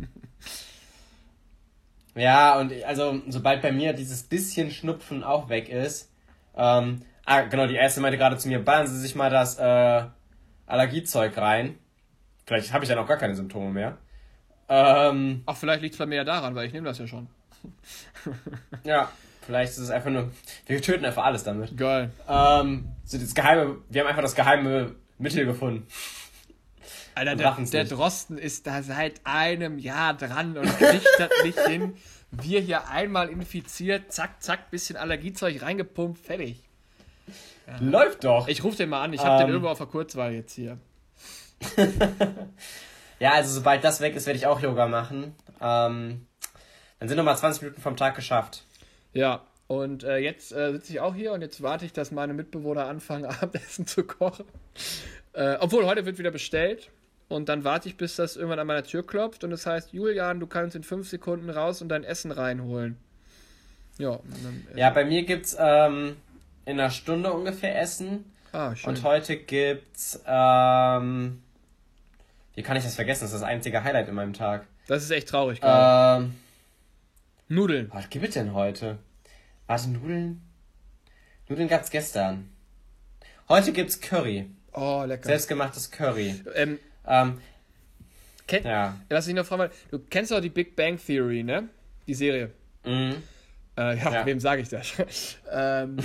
ja, 2.15 2.57
und 2.59 2.71
also, 2.85 3.21
sobald 3.27 3.61
bei 3.61 3.71
mir 3.71 3.93
dieses 3.93 4.23
bisschen 4.23 4.71
Schnupfen 4.71 5.23
auch 5.23 5.49
weg 5.49 5.69
ist, 5.69 6.09
ähm, 6.55 7.01
ah, 7.25 7.41
genau, 7.41 7.67
die 7.67 7.75
erste 7.75 7.99
meinte 7.99 8.17
gerade 8.17 8.37
zu 8.37 8.47
mir, 8.47 8.63
ballern 8.63 8.87
Sie 8.87 8.99
sich 8.99 9.15
mal 9.15 9.29
das 9.29 9.57
äh, 9.59 10.03
Allergiezeug 10.65 11.37
rein. 11.37 11.77
Vielleicht 12.45 12.71
habe 12.71 12.85
ich 12.85 12.89
ja 12.89 12.95
noch 12.95 13.07
gar 13.07 13.17
keine 13.17 13.35
Symptome 13.35 13.71
mehr. 13.71 13.97
Ähm, 14.69 15.43
Ach, 15.45 15.57
vielleicht 15.57 15.81
liegt 15.81 15.95
es 15.95 15.99
bei 15.99 16.05
mir 16.05 16.15
ja 16.15 16.23
daran, 16.23 16.55
weil 16.55 16.67
ich 16.67 16.73
nehme 16.73 16.87
das 16.87 16.97
ja 16.99 17.07
schon. 17.07 17.27
ja, 18.83 19.11
vielleicht 19.45 19.71
ist 19.71 19.79
es 19.79 19.89
einfach 19.89 20.09
nur, 20.09 20.31
wir 20.65 20.81
töten 20.81 21.05
einfach 21.05 21.25
alles 21.25 21.43
damit. 21.43 21.77
Geil. 21.77 22.11
Ähm, 22.27 22.89
so 23.03 23.17
das 23.17 23.33
geheime, 23.35 23.77
wir 23.89 24.01
haben 24.01 24.07
einfach 24.07 24.21
das 24.21 24.35
geheime 24.35 24.95
Mittel 25.17 25.45
gefunden. 25.45 25.87
Alter, 27.15 27.35
der, 27.35 27.55
der. 27.55 27.85
Drosten 27.85 28.37
ist 28.37 28.67
da 28.67 28.83
seit 28.83 29.21
einem 29.23 29.79
Jahr 29.79 30.13
dran 30.13 30.57
und 30.57 30.67
kriegt 30.77 31.07
das 31.17 31.29
nicht 31.43 31.59
hin. 31.59 31.95
Wir 32.31 32.59
hier 32.59 32.89
einmal 32.89 33.29
infiziert, 33.29 34.11
zack, 34.11 34.43
zack, 34.43 34.69
bisschen 34.69 34.97
Allergiezeug 34.97 35.61
reingepumpt, 35.61 36.19
fertig. 36.19 36.61
Läuft 37.79 38.25
doch. 38.25 38.47
Ich 38.49 38.63
rufe 38.63 38.77
den 38.77 38.89
mal 38.89 39.01
an, 39.01 39.13
ich 39.13 39.21
habe 39.21 39.37
den 39.37 39.47
Ähm. 39.47 39.53
irgendwo 39.53 39.69
auf 39.69 39.77
der 39.77 39.87
Kurzwahl 39.87 40.33
jetzt 40.33 40.53
hier. 40.53 40.77
Ja, 43.19 43.31
also 43.31 43.53
sobald 43.53 43.83
das 43.83 44.01
weg 44.01 44.15
ist, 44.15 44.25
werde 44.25 44.37
ich 44.37 44.45
auch 44.45 44.59
Yoga 44.59 44.87
machen. 44.87 45.35
Ähm, 45.61 46.27
dann 46.99 47.07
sind 47.07 47.17
nochmal 47.17 47.37
20 47.37 47.61
Minuten 47.61 47.81
vom 47.81 47.95
Tag 47.95 48.15
geschafft. 48.15 48.65
Ja, 49.15 49.41
und 49.67 50.03
äh, 50.03 50.17
jetzt 50.17 50.51
äh, 50.51 50.73
sitze 50.73 50.93
ich 50.93 50.99
auch 50.99 51.15
hier 51.15 51.31
und 51.31 51.41
jetzt 51.41 51.63
warte 51.63 51.85
ich, 51.85 51.93
dass 51.93 52.11
meine 52.11 52.33
Mitbewohner 52.33 52.85
anfangen, 52.85 53.25
Abendessen 53.41 53.87
zu 53.87 54.03
kochen. 54.03 54.45
Äh, 55.33 55.55
obwohl, 55.59 55.85
heute 55.85 56.05
wird 56.05 56.19
wieder 56.19 56.31
bestellt. 56.31 56.91
Und 57.27 57.49
dann 57.49 57.63
warte 57.63 57.89
ich, 57.89 57.97
bis 57.97 58.15
das 58.17 58.35
irgendwann 58.35 58.59
an 58.59 58.67
meiner 58.67 58.83
Tür 58.83 59.05
klopft 59.05 59.43
und 59.43 59.51
es 59.51 59.65
heißt, 59.65 59.93
Julian, 59.93 60.39
du 60.39 60.45
kannst 60.45 60.75
in 60.75 60.83
fünf 60.83 61.09
Sekunden 61.09 61.49
raus 61.49 61.81
und 61.81 61.89
dein 61.89 62.03
Essen 62.03 62.29
reinholen. 62.29 62.97
Ja, 63.97 64.19
dann, 64.43 64.67
äh, 64.75 64.79
Ja, 64.79 64.91
bei 64.91 65.05
mir 65.05 65.23
gibt's 65.23 65.55
ähm, 65.59 66.17
in 66.65 66.79
einer 66.79 66.91
Stunde 66.91 67.31
ungefähr 67.33 67.81
Essen. 67.81 68.25
ah, 68.51 68.75
schön. 68.75 68.89
Und 68.91 69.03
heute 69.03 69.37
gibt's, 69.37 70.21
ähm, 70.27 71.41
wie 72.53 72.61
kann 72.61 72.77
ich 72.77 72.83
das 72.83 72.93
vergessen? 72.93 73.21
Das 73.23 73.33
ist 73.33 73.41
das 73.41 73.47
einzige 73.49 73.83
Highlight 73.83 74.07
in 74.07 74.13
meinem 74.13 74.33
Tag. 74.33 74.67
Das 74.87 75.01
ist 75.01 75.09
echt 75.09 75.29
traurig 75.29 75.61
gerade. 75.61 76.25
Ähm, 76.25 76.35
Nudeln. 77.47 77.89
was 77.93 78.09
gibt 78.09 78.25
es 78.27 78.33
denn 78.33 78.53
heute? 78.53 78.97
Warte, 79.67 79.89
Nudeln? 79.89 80.41
Nudeln 81.47 81.67
gab's 81.67 81.89
gestern. 81.91 82.49
Heute 83.47 83.71
gibt's 83.71 83.99
Curry. 84.01 84.49
Oh, 84.73 85.03
lecker. 85.05 85.25
Selbstgemachtes 85.27 85.91
Curry. 85.91 86.35
ähm, 86.55 86.79
Ähm, 87.07 87.39
kenn, 88.47 88.63
ja. 88.63 88.99
Was 89.09 89.27
ich 89.27 89.35
noch 89.35 89.45
fragen 89.45 89.71
du 89.91 89.99
kennst 89.99 90.31
doch 90.31 90.41
die 90.41 90.49
Big 90.49 90.75
Bang 90.75 90.97
Theory, 90.97 91.43
ne? 91.43 91.69
Die 92.07 92.15
Serie. 92.15 92.49
Mhm. 92.83 93.17
Äh, 93.77 93.97
ja, 93.97 94.11
Ja. 94.11 94.25
wem 94.25 94.39
sage 94.39 94.61
ich 94.63 94.69
das? 94.69 94.93
ähm, 95.51 95.97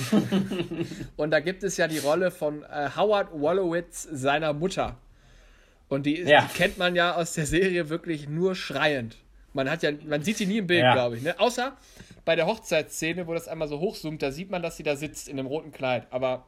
und 1.16 1.30
da 1.30 1.40
gibt 1.40 1.62
es 1.62 1.76
ja 1.78 1.88
die 1.88 1.98
Rolle 1.98 2.30
von 2.30 2.62
äh, 2.64 2.90
Howard 2.96 3.32
Wolowitz, 3.32 4.02
seiner 4.12 4.52
Mutter. 4.52 4.98
Und 5.88 6.04
die, 6.04 6.20
Ja. 6.20 6.42
die 6.42 6.54
kennt 6.54 6.76
man 6.78 6.94
ja 6.94 7.14
aus 7.14 7.32
der 7.32 7.46
Serie 7.46 7.88
wirklich 7.88 8.28
nur 8.28 8.54
schreiend. 8.54 9.16
Man 9.52 9.68
hat 9.70 9.82
ja, 9.82 9.90
man 10.06 10.22
sieht 10.22 10.36
sie 10.36 10.46
nie 10.46 10.58
im 10.58 10.66
Bild, 10.66 10.82
Ja. 10.82 10.92
glaube 10.92 11.16
ich. 11.16 11.22
Ne? 11.22 11.38
Außer 11.40 11.76
bei 12.24 12.36
der 12.36 12.46
Hochzeitsszene, 12.46 13.26
wo 13.26 13.34
das 13.34 13.48
einmal 13.48 13.66
so 13.68 13.80
hochzoomt, 13.80 14.22
da 14.22 14.30
sieht 14.30 14.50
man, 14.50 14.62
dass 14.62 14.76
sie 14.76 14.82
da 14.82 14.94
sitzt 14.96 15.28
in 15.28 15.38
einem 15.38 15.48
roten 15.48 15.72
Kleid, 15.72 16.06
aber 16.10 16.46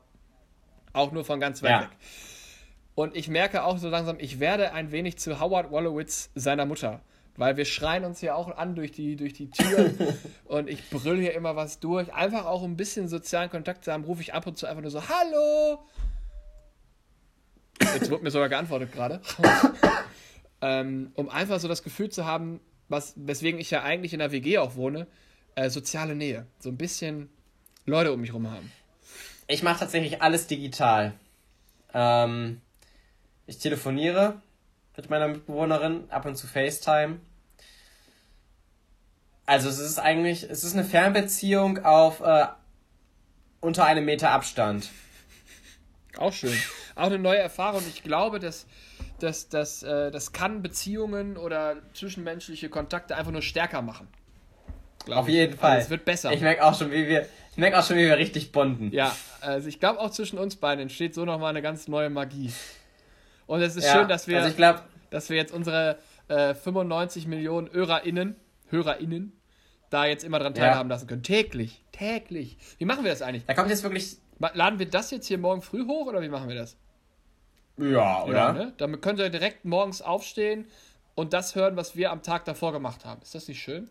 auch 0.93 1.11
nur 1.13 1.25
von 1.25 1.41
ganz 1.41 1.63
weit 1.63 1.71
Ja. 1.71 1.81
weg. 1.83 1.89
Und 2.95 3.17
ich 3.17 3.29
merke 3.29 3.65
auch 3.65 3.79
so 3.79 3.89
langsam, 3.89 4.17
ich 4.21 4.39
werde 4.39 4.73
ein 4.73 4.93
wenig 4.93 5.19
zu 5.19 5.41
Howard 5.41 5.71
Wolowitz 5.71 6.31
seiner 6.35 6.67
Mutter. 6.67 7.01
Weil 7.37 7.57
wir 7.57 7.65
schreien 7.65 8.05
uns 8.05 8.21
ja 8.21 8.35
auch 8.35 8.55
an 8.59 8.75
durch 8.75 8.93
die, 8.93 9.17
durch 9.17 9.33
die 9.33 9.49
Tür 9.51 9.91
und 10.45 10.69
ich 10.69 10.91
brülle 10.91 11.23
hier 11.23 11.33
immer 11.33 11.57
was 11.57 11.81
durch. 11.81 12.13
Einfach 12.13 12.45
auch 12.45 12.63
ein 12.63 12.77
bisschen 12.77 13.09
sozialen 13.09 13.49
Kontakt 13.49 13.85
zu 13.85 13.93
haben, 13.93 14.05
rufe 14.05 14.21
ich 14.21 14.35
ab 14.35 14.47
und 14.47 14.59
zu 14.59 14.67
einfach 14.67 14.83
nur 14.83 14.91
so, 14.91 15.03
Hallo! 15.09 15.79
Jetzt 17.95 18.11
wurde 18.11 18.23
mir 18.23 18.31
sogar 18.31 18.51
geantwortet 18.51 18.93
gerade. 18.93 19.21
ähm, 20.61 21.11
um 21.15 21.29
einfach 21.31 21.59
so 21.59 21.69
das 21.69 21.83
Gefühl 21.83 22.11
zu 22.11 22.27
haben, 22.27 22.61
was, 22.93 23.15
weswegen 23.17 23.59
ich 23.59 23.71
ja 23.73 23.83
eigentlich 23.83 24.13
in 24.13 24.21
der 24.21 24.31
WG 24.31 24.59
auch 24.59 24.77
wohne, 24.77 25.09
äh, 25.57 25.69
soziale 25.69 26.15
Nähe. 26.15 26.47
So 26.61 26.69
ein 26.69 26.77
bisschen 26.77 27.29
Leute 27.85 28.13
um 28.13 28.21
mich 28.21 28.33
rum 28.33 28.49
haben. 28.49 28.71
Ich 29.49 29.65
mache 29.65 29.81
tatsächlich 29.81 30.23
alles 30.23 30.47
digital. 30.47 31.15
Ähm, 31.93 32.61
ich 33.47 33.59
telefoniere 33.59 34.41
mit 34.97 35.11
meiner 35.11 35.29
Mitbewohnerin, 35.29 36.05
ab 36.11 36.27
und 36.27 36.37
zu 36.37 36.47
FaceTime. 36.47 37.19
Also 39.47 39.69
es 39.69 39.79
ist 39.79 39.99
eigentlich, 39.99 40.45
es 40.45 40.63
ist 40.63 40.75
eine 40.75 40.85
Fernbeziehung 40.85 41.85
auf 41.85 42.21
äh, 42.21 42.47
unter 43.61 43.85
einem 43.85 44.05
Meter 44.05 44.31
Abstand. 44.31 44.91
Auch 46.19 46.33
schön. 46.33 46.57
Auch 46.95 47.07
eine 47.07 47.19
neue 47.19 47.39
Erfahrung. 47.39 47.83
Ich 47.89 48.03
glaube, 48.03 48.39
dass, 48.39 48.67
dass, 49.23 49.49
dass, 49.49 49.83
äh, 49.83 50.11
das 50.11 50.33
kann 50.33 50.63
Beziehungen 50.63 51.37
oder 51.37 51.77
zwischenmenschliche 51.95 52.69
Kontakte 52.69 53.17
einfach 53.17 53.33
nur 53.33 53.43
stärker 53.43 53.83
machen. 53.83 54.09
Glaub 55.05 55.19
Auf 55.21 55.29
ich. 55.29 55.35
jeden 55.35 55.57
Fall. 55.57 55.73
Also 55.73 55.85
es 55.85 55.91
wird 55.91 56.05
besser. 56.05 56.33
Ich 56.33 56.41
merke 56.41 56.65
auch 56.65 56.79
schon, 56.79 56.91
wie 56.91 57.09
wir, 57.09 57.27
ich 57.51 57.57
merke 57.59 57.79
auch 57.79 57.85
schon, 57.85 57.97
wie 57.97 58.05
wir 58.07 58.17
richtig 58.19 58.53
bonden. 58.53 58.91
ja, 58.93 59.15
also 59.41 59.69
ich 59.69 59.81
glaube 59.81 59.99
auch 60.01 60.11
zwischen 60.11 60.39
uns 60.39 60.57
beiden 60.57 60.83
entsteht 60.83 61.15
so 61.15 61.25
nochmal 61.25 61.51
eine 61.51 61.63
ganz 61.63 61.89
neue 61.89 62.09
Magie. 62.11 62.53
Und 63.47 63.61
es 63.63 63.77
ist 63.77 63.87
Ja, 63.87 63.95
schön, 63.95 64.09
dass 64.09 64.29
wir, 64.29 64.37
Also 64.39 64.49
ich 64.51 64.57
glaube, 64.57 64.83
dass 65.11 65.29
wir 65.29 65.37
jetzt 65.37 65.53
unsere 65.53 65.99
äh, 66.29 66.55
95 66.55 67.27
Millionen 67.27 67.71
HörerInnen, 67.73 68.37
HörerInnen 68.69 69.33
da 69.91 70.07
jetzt 70.07 70.25
immer 70.25 70.39
dran 70.39 70.55
Ja. 70.55 70.63
teilhaben 70.67 70.89
lassen 70.89 71.07
können. 71.07 71.23
Täglich. 71.23 71.85
Täglich. 71.93 72.57
Wie 72.79 72.85
machen 72.85 73.05
wir 73.05 73.11
das 73.11 73.21
eigentlich? 73.23 73.45
da 73.47 73.55
kommt 73.55 73.69
jetzt 73.71 73.83
wirklich, 73.83 74.17
Laden 74.55 74.79
wir 74.79 74.87
das 74.89 75.11
jetzt 75.11 75.27
hier 75.27 75.39
morgen 75.39 75.63
früh 75.63 75.85
hoch 75.87 76.07
oder 76.07 76.23
wie 76.23 76.29
machen 76.29 76.49
wir 76.49 76.57
das? 76.57 76.77
Ja, 77.77 78.25
oder? 78.25 78.35
Ja, 78.35 78.53
ne? 78.53 78.73
Damit 78.77 79.03
könnt 79.03 79.19
ihr 79.19 79.31
direkt 79.31 79.65
morgens 79.65 80.03
aufstehen 80.03 80.67
und 81.15 81.33
das 81.33 81.55
hören, 81.55 81.77
was 81.77 81.97
wir 81.97 82.11
am 82.11 82.23
Tag 82.23 82.45
davor 82.45 82.73
gemacht 82.73 83.05
haben. 83.05 83.21
Ist 83.23 83.35
das 83.35 83.49
nicht 83.49 83.63
schön? 83.63 83.89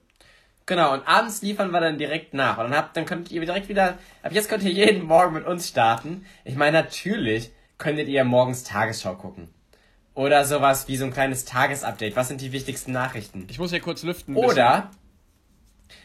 Genau, 0.66 0.94
und 0.94 1.08
abends 1.08 1.42
liefern 1.42 1.72
wir 1.72 1.80
dann 1.82 1.98
direkt 1.98 2.34
nach. 2.34 2.58
Und 2.58 2.66
dann, 2.66 2.76
habt, 2.78 2.96
dann 2.96 3.06
könnt 3.06 3.32
ihr 3.32 3.42
direkt 3.42 3.68
wieder, 3.68 3.98
ab 4.24 4.32
jetzt 4.32 4.48
könnt 4.50 4.64
ihr 4.64 4.72
jeden 4.72 5.06
Morgen 5.06 5.34
mit 5.34 5.46
uns 5.46 5.68
starten. 5.68 6.26
Ich 6.46 6.56
meine, 6.56 6.82
natürlich 6.84 7.52
könntet 7.78 8.08
ihr 8.08 8.24
morgens 8.24 8.64
Tagesschau 8.64 9.16
gucken. 9.16 9.50
Oder 10.14 10.46
sowas 10.46 10.88
wie 10.88 10.98
so 10.98 11.06
ein 11.06 11.12
kleines 11.14 11.46
Tagesupdate. 11.46 12.16
Was 12.16 12.28
sind 12.28 12.42
die 12.42 12.52
wichtigsten 12.52 12.92
Nachrichten? 12.92 13.48
Ich 13.50 13.60
muss 13.60 13.72
hier 13.72 13.80
kurz 13.80 14.04
lüften. 14.04 14.36
Oder, 14.36 14.92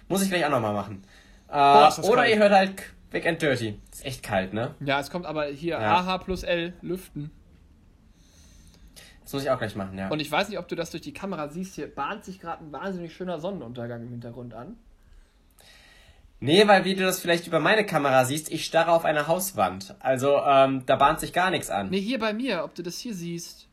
muss 0.09 0.23
ich 0.23 0.31
gleich 0.31 0.45
auch 0.47 0.51
nochmal 0.51 0.73
machen. 0.75 1.03
Äh, 1.49 1.53
Boah, 1.53 1.95
oder 2.05 2.23
kalt. 2.23 2.31
ihr 2.31 2.39
hört 2.39 2.53
halt 2.53 2.83
Quick 3.11 3.27
and 3.27 3.43
Dirty. 3.43 3.79
Ist 3.93 4.05
echt 4.05 4.23
kalt, 4.23 4.53
ne? 4.53 4.75
Ja, 4.81 5.01
es 5.01 5.11
kommt 5.11 5.27
aber 5.27 5.47
hier 5.47 5.75
Ja. 5.81 5.99
AH 6.01 6.19
plus 6.19 6.43
L, 6.45 6.73
lüften. 6.83 7.31
Das 9.27 9.33
muss 9.33 9.43
ich 9.43 9.51
auch 9.51 9.59
gleich 9.59 9.75
machen, 9.75 9.99
ja. 9.99 10.09
Und 10.09 10.21
ich 10.21 10.31
weiß 10.31 10.49
nicht, 10.49 10.59
ob 10.61 10.69
du 10.69 10.77
das 10.77 10.93
durch 10.93 11.03
die 11.03 11.13
Kamera 11.13 11.49
siehst. 11.49 11.75
Hier 11.75 11.93
bahnt 11.93 12.25
sich 12.25 12.39
gerade 12.41 12.65
ein 12.65 12.71
wahnsinnig 12.71 13.13
schöner 13.13 13.41
Sonnenuntergang 13.41 14.03
im 14.03 14.09
Hintergrund 14.11 14.55
an. 14.55 14.77
nee, 16.39 16.65
weil 16.69 16.85
wie 16.85 16.95
du 16.95 17.03
das 17.03 17.19
vielleicht 17.19 17.45
über 17.49 17.59
meine 17.59 17.85
Kamera 17.85 18.25
siehst, 18.25 18.53
ich 18.53 18.65
starre 18.65 18.93
auf 18.93 19.05
eine 19.05 19.27
Hauswand. 19.27 19.97
Also, 19.99 20.37
ähm, 20.47 20.85
da 20.87 20.95
bahnt 20.95 21.19
sich 21.19 21.33
gar 21.33 21.51
nichts 21.51 21.71
an. 21.71 21.91
Nee, 21.91 22.01
hier 22.01 22.21
bei 22.21 22.33
mir, 22.35 22.63
ob 22.63 22.77
du 22.77 22.85
das 22.85 22.99
hier 22.99 23.15
siehst. 23.15 23.67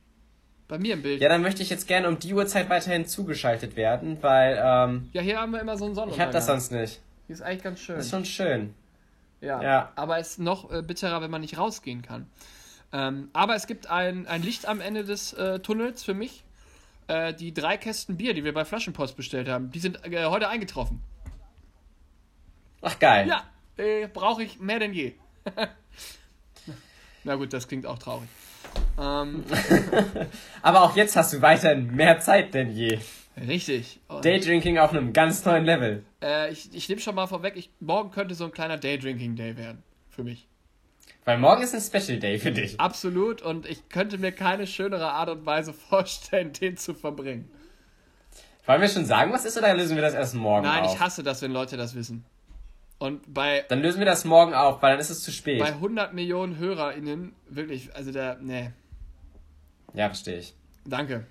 Bei 0.67 0.79
mir 0.79 0.95
im 0.95 1.03
Bild. 1.03 1.21
Ja, 1.21 1.27
Ja, 1.27 1.33
dann 1.33 1.43
möchte 1.43 1.61
ich 1.61 1.69
jetzt 1.69 1.87
gerne 1.87 2.07
um 2.07 2.17
die 2.17 2.33
Uhrzeit 2.33 2.67
weiterhin 2.71 3.05
zugeschaltet 3.05 3.75
werden, 3.75 4.17
weil, 4.21 4.59
ähm, 4.59 5.09
hier 5.13 5.39
haben 5.39 5.51
wir 5.51 5.61
immer 5.61 5.77
so 5.77 5.85
einen 5.85 5.91
ich 5.91 5.97
Sonnenuntergang. 5.97 6.25
hab 6.25 6.31
das 6.33 6.47
sonst 6.47 6.71
nicht. 6.71 6.99
Hier 7.27 7.35
ist 7.35 7.43
eigentlich 7.43 7.63
ganz 7.63 7.79
schön. 7.79 7.97
Das 7.97 8.05
ist 8.05 8.11
schon 8.11 8.25
schön. 8.25 8.73
Ja. 9.39 9.61
Ja. 9.61 9.91
Aber 9.95 10.17
es 10.17 10.31
ist 10.31 10.39
noch 10.39 10.71
äh, 10.71 10.81
bitterer, 10.81 11.21
wenn 11.21 11.29
man 11.29 11.41
nicht 11.41 11.59
rausgehen 11.59 12.01
kann. 12.01 12.27
Ähm, 12.93 13.29
aber 13.34 13.56
es 13.56 13.65
gibt 13.65 13.88
ein, 13.88 14.27
ein 14.27 14.43
Licht 14.43 14.67
am 14.67 14.79
Ende 14.79 15.03
des 15.03 15.34
äh, 15.34 15.60
Tunnels 15.60 16.03
für 16.03 16.13
mich. 16.13 16.43
Äh, 17.08 17.34
die 17.34 17.53
drei 17.53 17.75
Kästen 17.75 18.17
Bier, 18.17 18.34
die 18.34 18.43
wir 18.43 18.53
bei 18.53 18.63
Flaschenpost 18.63 19.17
bestellt 19.17 19.49
haben, 19.49 19.71
die 19.71 19.79
sind 19.79 20.06
äh, 20.06 20.25
heute 20.25 20.47
eingetroffen. 20.47 21.01
Ach, 22.82 22.97
geil. 22.99 23.27
Ja, 23.27 23.43
äh, 23.77 24.08
brauche 24.08 24.43
ich 24.43 24.60
mehr 24.60 24.79
denn 24.79 24.93
je. 24.93 25.13
Na 27.23 27.36
gut, 27.36 27.51
das 27.51 27.67
klingt 27.67 27.86
auch 27.86 27.97
traurig. 27.97 28.29
Ähm, 28.99 29.43
Aber 30.62 30.84
auch 30.84 30.95
jetzt 30.95 31.15
hast 31.15 31.34
du 31.34 31.41
weiterhin 31.41 31.95
mehr 31.95 32.19
Zeit 32.19 32.53
denn 32.53 32.71
je. 32.71 32.99
richtig. 33.38 33.99
Und, 34.08 34.23
Daydrinking 34.23 34.77
auf 34.77 34.91
einem 34.91 35.13
ganz 35.13 35.43
neuen 35.45 35.65
Level. 35.65 36.03
äh, 36.21 36.51
ich 36.51 36.73
ich 36.73 36.89
nehme 36.89 37.01
schon 37.01 37.15
mal 37.15 37.27
vorweg, 37.27 37.56
ich, 37.56 37.69
morgen 37.79 38.12
könnte 38.12 38.36
so 38.36 38.45
ein 38.45 38.51
kleiner 38.51 38.77
Daydrinking-Day 38.77 39.58
werden. 39.58 39.84
Für 40.10 40.23
mich. 40.23 40.47
Weil 41.25 41.38
morgen 41.38 41.62
ist 41.63 41.73
ein 41.73 41.81
Special 41.81 42.19
Day 42.19 42.38
für 42.38 42.51
dich. 42.51 42.79
Absolut. 42.79 43.41
Und 43.41 43.65
ich 43.65 43.88
könnte 43.89 44.17
mir 44.17 44.31
keine 44.31 44.67
schönere 44.67 45.12
Art 45.12 45.29
und 45.29 45.45
Weise 45.45 45.73
vorstellen, 45.89 46.53
den 46.53 46.77
zu 46.77 46.93
verbringen. 46.93 47.49
Wollen 48.65 48.81
wir 48.81 48.88
schon 48.89 49.05
sagen, 49.05 49.33
was 49.33 49.45
ist, 49.45 49.57
oder 49.57 49.73
lösen 49.73 49.95
wir 49.95 50.01
das 50.01 50.13
erst 50.13 50.36
morgen 50.36 50.65
Nein, 50.65 50.83
auf? 50.83 50.93
ich 50.93 50.99
hasse 50.99 51.21
das, 51.23 51.41
wenn 51.41 51.51
Leute 51.51 51.75
das 51.75 51.95
wissen. 51.95 52.25
Und 52.97 53.33
bei, 53.33 53.65
Dann 53.67 53.81
lösen 53.81 53.99
wir 53.99 54.05
das 54.05 54.23
morgen 54.23 54.53
auf, 54.53 54.81
weil 54.81 54.91
dann 54.91 54.99
ist 55.01 55.09
es 55.09 55.21
zu 55.21 55.31
spät. 55.31 55.59
bei 55.59 55.67
100 55.67 56.13
Millionen 56.13 56.57
HörerInnen, 56.57 57.33
wirklich, 57.49 57.93
also 57.95 58.12
der, 58.13 58.38
nee. 58.39 58.71
Ja, 59.93 60.07
verstehe 60.07 60.39
ich. 60.39 60.53
Danke. 60.86 61.25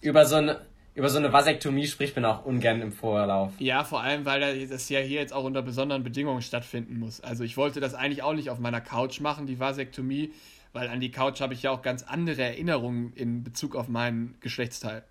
Über 0.00 0.26
so 0.26 0.36
eine, 0.36 0.66
über 0.94 1.08
so 1.08 1.18
eine 1.18 1.32
Vasektomie 1.32 1.86
spricht 1.86 2.16
man 2.16 2.24
auch 2.24 2.44
ungern 2.44 2.82
im 2.82 2.92
Vorlauf. 2.92 3.52
Ja, 3.58 3.82
vor 3.84 4.02
allem, 4.02 4.24
weil 4.26 4.66
das 4.66 4.88
ja 4.88 5.00
hier 5.00 5.20
jetzt 5.20 5.32
auch 5.32 5.44
unter 5.44 5.62
besonderen 5.62 6.02
Bedingungen 6.02 6.42
stattfinden 6.42 6.98
muss. 6.98 7.20
Also 7.20 7.44
ich 7.44 7.56
wollte 7.56 7.80
das 7.80 7.94
eigentlich 7.94 8.22
auch 8.22 8.34
nicht 8.34 8.50
auf 8.50 8.58
meiner 8.58 8.80
Couch 8.80 9.20
machen, 9.20 9.46
die 9.46 9.58
Vasektomie, 9.58 10.32
weil 10.72 10.88
an 10.88 11.00
die 11.00 11.10
Couch 11.10 11.40
habe 11.40 11.54
ich 11.54 11.62
ja 11.62 11.70
auch 11.70 11.82
ganz 11.82 12.02
andere 12.02 12.42
Erinnerungen 12.42 13.12
in 13.14 13.42
Bezug 13.42 13.74
auf 13.74 13.88
meinen 13.88 14.36
Geschlechtsteil. 14.40 15.02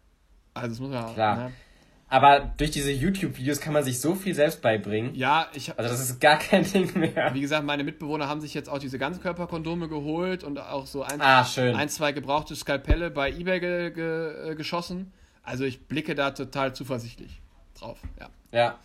Also 0.54 0.70
das 0.70 0.80
muss 0.80 0.92
man 0.92 1.04
auch. 1.04 1.14
Klar. 1.14 1.36
Ne? 1.38 1.52
Aber 2.10 2.52
durch 2.58 2.72
diese 2.72 2.92
YouTube-Videos 2.92 3.62
kann 3.62 3.72
man 3.72 3.86
sich 3.86 4.02
so 4.02 4.16
viel 4.16 4.36
selbst 4.36 4.62
beibringen. 4.62 5.16
Ja, 5.16 5.48
ich 5.54 5.70
Also 5.80 5.90
das 5.90 6.02
ist 6.02 6.20
gar 6.20 6.38
kein 6.38 6.64
Ding 6.74 6.92
mehr. 7.00 7.34
Wie 7.34 7.40
gesagt, 7.40 7.66
meine 7.66 7.86
Mitbewohner 7.86 8.28
haben 8.28 8.42
sich 8.42 8.54
jetzt 8.54 8.70
auch 8.70 8.80
diese 8.80 9.00
Ganzkörperkondome 9.00 9.88
geholt 9.88 10.44
und 10.44 10.60
auch 10.60 10.88
so 10.88 11.04
ein, 11.04 11.22
Ah, 11.22 11.48
ein 11.56 11.88
zwei 11.88 12.12
gebrauchte 12.12 12.54
Skalpelle 12.56 13.12
bei 13.12 13.32
Ebay 13.32 13.60
ge, 13.62 13.92
ge, 13.92 14.52
äh, 14.52 14.56
geschossen. 14.56 15.14
Also 15.44 15.64
ich 15.64 15.88
blicke 15.88 16.16
da 16.16 16.32
total 16.32 16.74
zuversichtlich 16.76 17.42
drauf. 17.80 17.98
Ja. 18.20 18.30
Ja. 18.52 18.80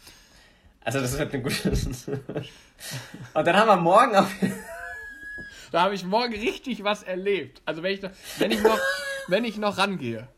Also 0.84 1.00
das 1.00 1.18
wird 1.18 1.32
eine 1.34 1.42
gute. 1.42 1.70
Und 1.70 3.46
dann 3.46 3.56
haben 3.56 3.68
wir 3.68 3.76
morgen 3.76 4.16
auf. 4.16 4.28
Da 5.72 5.82
habe 5.82 5.94
ich 5.96 6.04
morgen 6.04 6.32
richtig 6.32 6.84
was 6.84 7.02
erlebt. 7.02 7.60
Also 7.66 7.82
wenn 7.82 7.92
ich 7.92 8.00
noch, 8.00 8.10
wenn 8.38 8.50
ich 8.52 8.62
noch, 8.62 8.78
wenn 9.26 9.44
ich 9.44 9.56
noch 9.58 9.76
rangehe. 9.78 10.28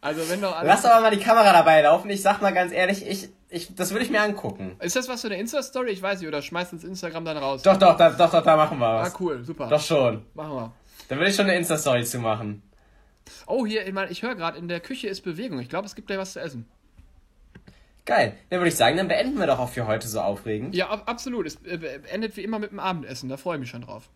Also 0.00 0.26
wenn 0.30 0.40
noch 0.40 0.56
alles. 0.56 0.68
Lass 0.68 0.82
doch 0.82 0.90
aber 0.90 1.02
mal 1.02 1.10
die 1.10 1.22
Kamera 1.22 1.52
dabei 1.52 1.82
laufen. 1.82 2.08
Ich 2.08 2.22
sag 2.22 2.40
mal 2.40 2.52
ganz 2.54 2.72
ehrlich, 2.72 3.04
ich, 3.06 3.28
ich, 3.50 3.74
das 3.74 3.90
würde 3.90 4.04
ich 4.04 4.10
mir 4.12 4.22
angucken. 4.22 4.76
Ist 4.78 4.94
das 4.94 5.08
was 5.08 5.20
für 5.22 5.26
eine 5.26 5.38
Insta-Story? 5.38 5.90
Ich 5.90 6.00
weiß 6.02 6.20
nicht, 6.20 6.28
oder 6.28 6.40
schmeißt 6.40 6.72
ins 6.72 6.84
Instagram 6.84 7.24
dann 7.24 7.36
raus? 7.36 7.62
Doch, 7.62 7.76
doch, 7.76 7.96
da, 7.96 8.10
doch, 8.10 8.30
doch, 8.30 8.42
da 8.44 8.56
machen 8.56 8.78
wir 8.78 8.86
Ah, 8.86 9.02
was. 9.02 9.20
cool, 9.20 9.44
super. 9.44 9.66
Doch 9.68 9.82
schon. 9.82 10.24
Machen 10.34 10.54
wir. 10.54 10.72
Da 11.08 11.16
würde 11.16 11.28
ich 11.28 11.36
schon 11.36 11.46
eine 11.46 11.56
Insta-Story 11.56 12.04
zu 12.04 12.20
machen. 12.20 12.62
Oh, 13.46 13.66
hier, 13.66 13.86
ich, 13.86 13.92
mein, 13.92 14.10
ich 14.10 14.22
höre 14.22 14.34
gerade, 14.34 14.58
in 14.58 14.68
der 14.68 14.80
Küche 14.80 15.08
ist 15.08 15.22
Bewegung. 15.22 15.58
Ich 15.60 15.68
glaube, 15.68 15.86
es 15.86 15.94
gibt 15.94 16.08
gleich 16.08 16.18
was 16.18 16.32
zu 16.32 16.40
essen. 16.40 16.66
Geil. 18.04 18.36
Dann 18.50 18.58
würde 18.58 18.68
ich 18.68 18.76
sagen, 18.76 18.96
dann 18.96 19.08
beenden 19.08 19.38
wir 19.38 19.46
doch 19.46 19.58
auch 19.58 19.68
für 19.68 19.86
heute 19.86 20.08
so 20.08 20.20
aufregend. 20.20 20.74
Ja, 20.74 20.88
ab, 20.88 21.04
absolut. 21.06 21.46
Es 21.46 21.56
äh, 21.64 22.00
endet 22.10 22.36
wie 22.36 22.42
immer 22.42 22.58
mit 22.58 22.72
dem 22.72 22.80
Abendessen. 22.80 23.28
Da 23.28 23.36
freue 23.36 23.56
ich 23.56 23.60
mich 23.60 23.70
schon 23.70 23.82
drauf. 23.82 24.08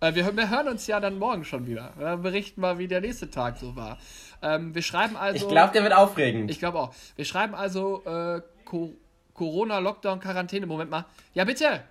Äh, 0.00 0.14
wir, 0.14 0.36
wir 0.36 0.50
hören 0.50 0.68
uns 0.68 0.86
ja 0.86 1.00
dann 1.00 1.18
morgen 1.18 1.44
schon 1.44 1.66
wieder. 1.66 1.92
Wir 1.98 2.16
berichten 2.16 2.60
mal, 2.60 2.78
wie 2.78 2.88
der 2.88 3.02
nächste 3.02 3.30
Tag 3.30 3.58
so 3.58 3.76
war. 3.76 3.98
Ähm, 4.42 4.74
wir 4.74 4.82
schreiben 4.82 5.16
also. 5.16 5.44
Ich 5.44 5.50
glaube, 5.50 5.72
der 5.72 5.82
wird 5.82 5.94
aufregend. 5.94 6.50
Ich 6.50 6.58
glaube 6.58 6.78
auch. 6.78 6.94
Wir 7.16 7.26
schreiben 7.26 7.54
also 7.54 8.02
äh, 8.04 8.40
Co 8.64 8.94
Corona, 9.34 9.78
Lockdown, 9.78 10.20
Quarantäne. 10.20 10.66
Moment 10.66 10.90
mal. 10.90 11.04
Ja, 11.34 11.44
bitte. 11.44 11.82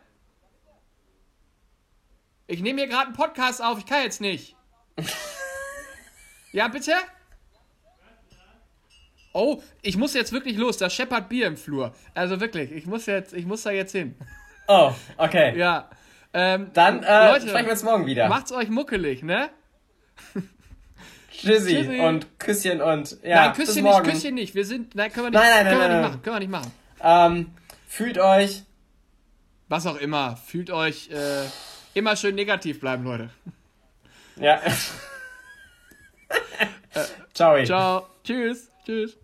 Ich 2.47 2.61
nehme 2.61 2.81
hier 2.81 2.89
gerade 2.89 3.07
einen 3.07 3.15
Podcast 3.15 3.63
auf. 3.63 3.77
Ich 3.77 3.85
kann 3.85 4.01
jetzt 4.03 4.21
nicht. 4.21 4.55
ja, 6.53 6.67
bitte? 6.69 6.93
Oh, 9.33 9.61
ich 9.81 9.97
muss 9.97 10.13
jetzt 10.13 10.31
wirklich 10.31 10.55
los. 10.57 10.77
Da 10.77 10.89
scheppert 10.89 11.27
Bier 11.27 11.47
im 11.47 11.57
Flur. 11.57 11.93
Also 12.13 12.39
wirklich, 12.39 12.71
ich 12.71 12.85
muss 12.85 13.07
jetzt, 13.07 13.33
ich 13.33 13.45
muss 13.45 13.63
da 13.63 13.71
jetzt 13.71 13.91
hin. 13.91 14.15
oh, 14.67 14.93
okay. 15.17 15.57
Ja. 15.57 15.89
Ähm, 16.33 16.69
Dann 16.73 17.03
äh, 17.03 17.31
Leute, 17.31 17.47
sprechen 17.49 17.65
wir 17.65 17.71
uns 17.73 17.83
morgen 17.83 18.05
wieder. 18.05 18.27
macht's 18.29 18.51
euch 18.51 18.69
muckelig, 18.69 19.23
ne? 19.23 19.49
Tschüssi, 21.31 21.75
Tschüssi. 21.75 21.99
und 21.99 22.39
Küsschen 22.39 22.81
und 22.81 23.17
ja, 23.23 23.47
nein, 23.47 23.53
Küsschen 23.53 23.83
nicht. 23.83 24.03
Küsschen 24.03 24.35
nicht. 24.35 24.55
Wir 24.55 24.65
sind, 24.65 24.95
nein, 24.95 25.11
können 25.11 25.27
wir 25.27 25.31
nicht, 25.31 25.39
Nein, 25.41 25.65
nein, 25.65 25.65
können 25.65 25.79
wir 25.81 25.87
nein, 25.87 25.89
nicht 25.89 26.01
nein. 26.01 26.11
machen, 26.11 26.21
können 26.21 26.35
wir 26.35 26.39
nicht 26.39 26.51
machen. 26.51 26.71
Ähm, 27.01 27.51
fühlt 27.87 28.17
euch. 28.19 28.63
Was 29.67 29.87
auch 29.87 29.97
immer, 29.97 30.37
fühlt 30.37 30.69
euch 30.69 31.09
äh, 31.09 31.45
immer 31.95 32.15
schön 32.15 32.35
negativ 32.35 32.79
bleiben, 32.79 33.03
Leute. 33.03 33.29
Ja. 34.35 34.61
Ciao. 37.33 37.65
Ciao, 37.65 38.07
tschüss, 38.23 38.69
tschüss. 38.85 39.17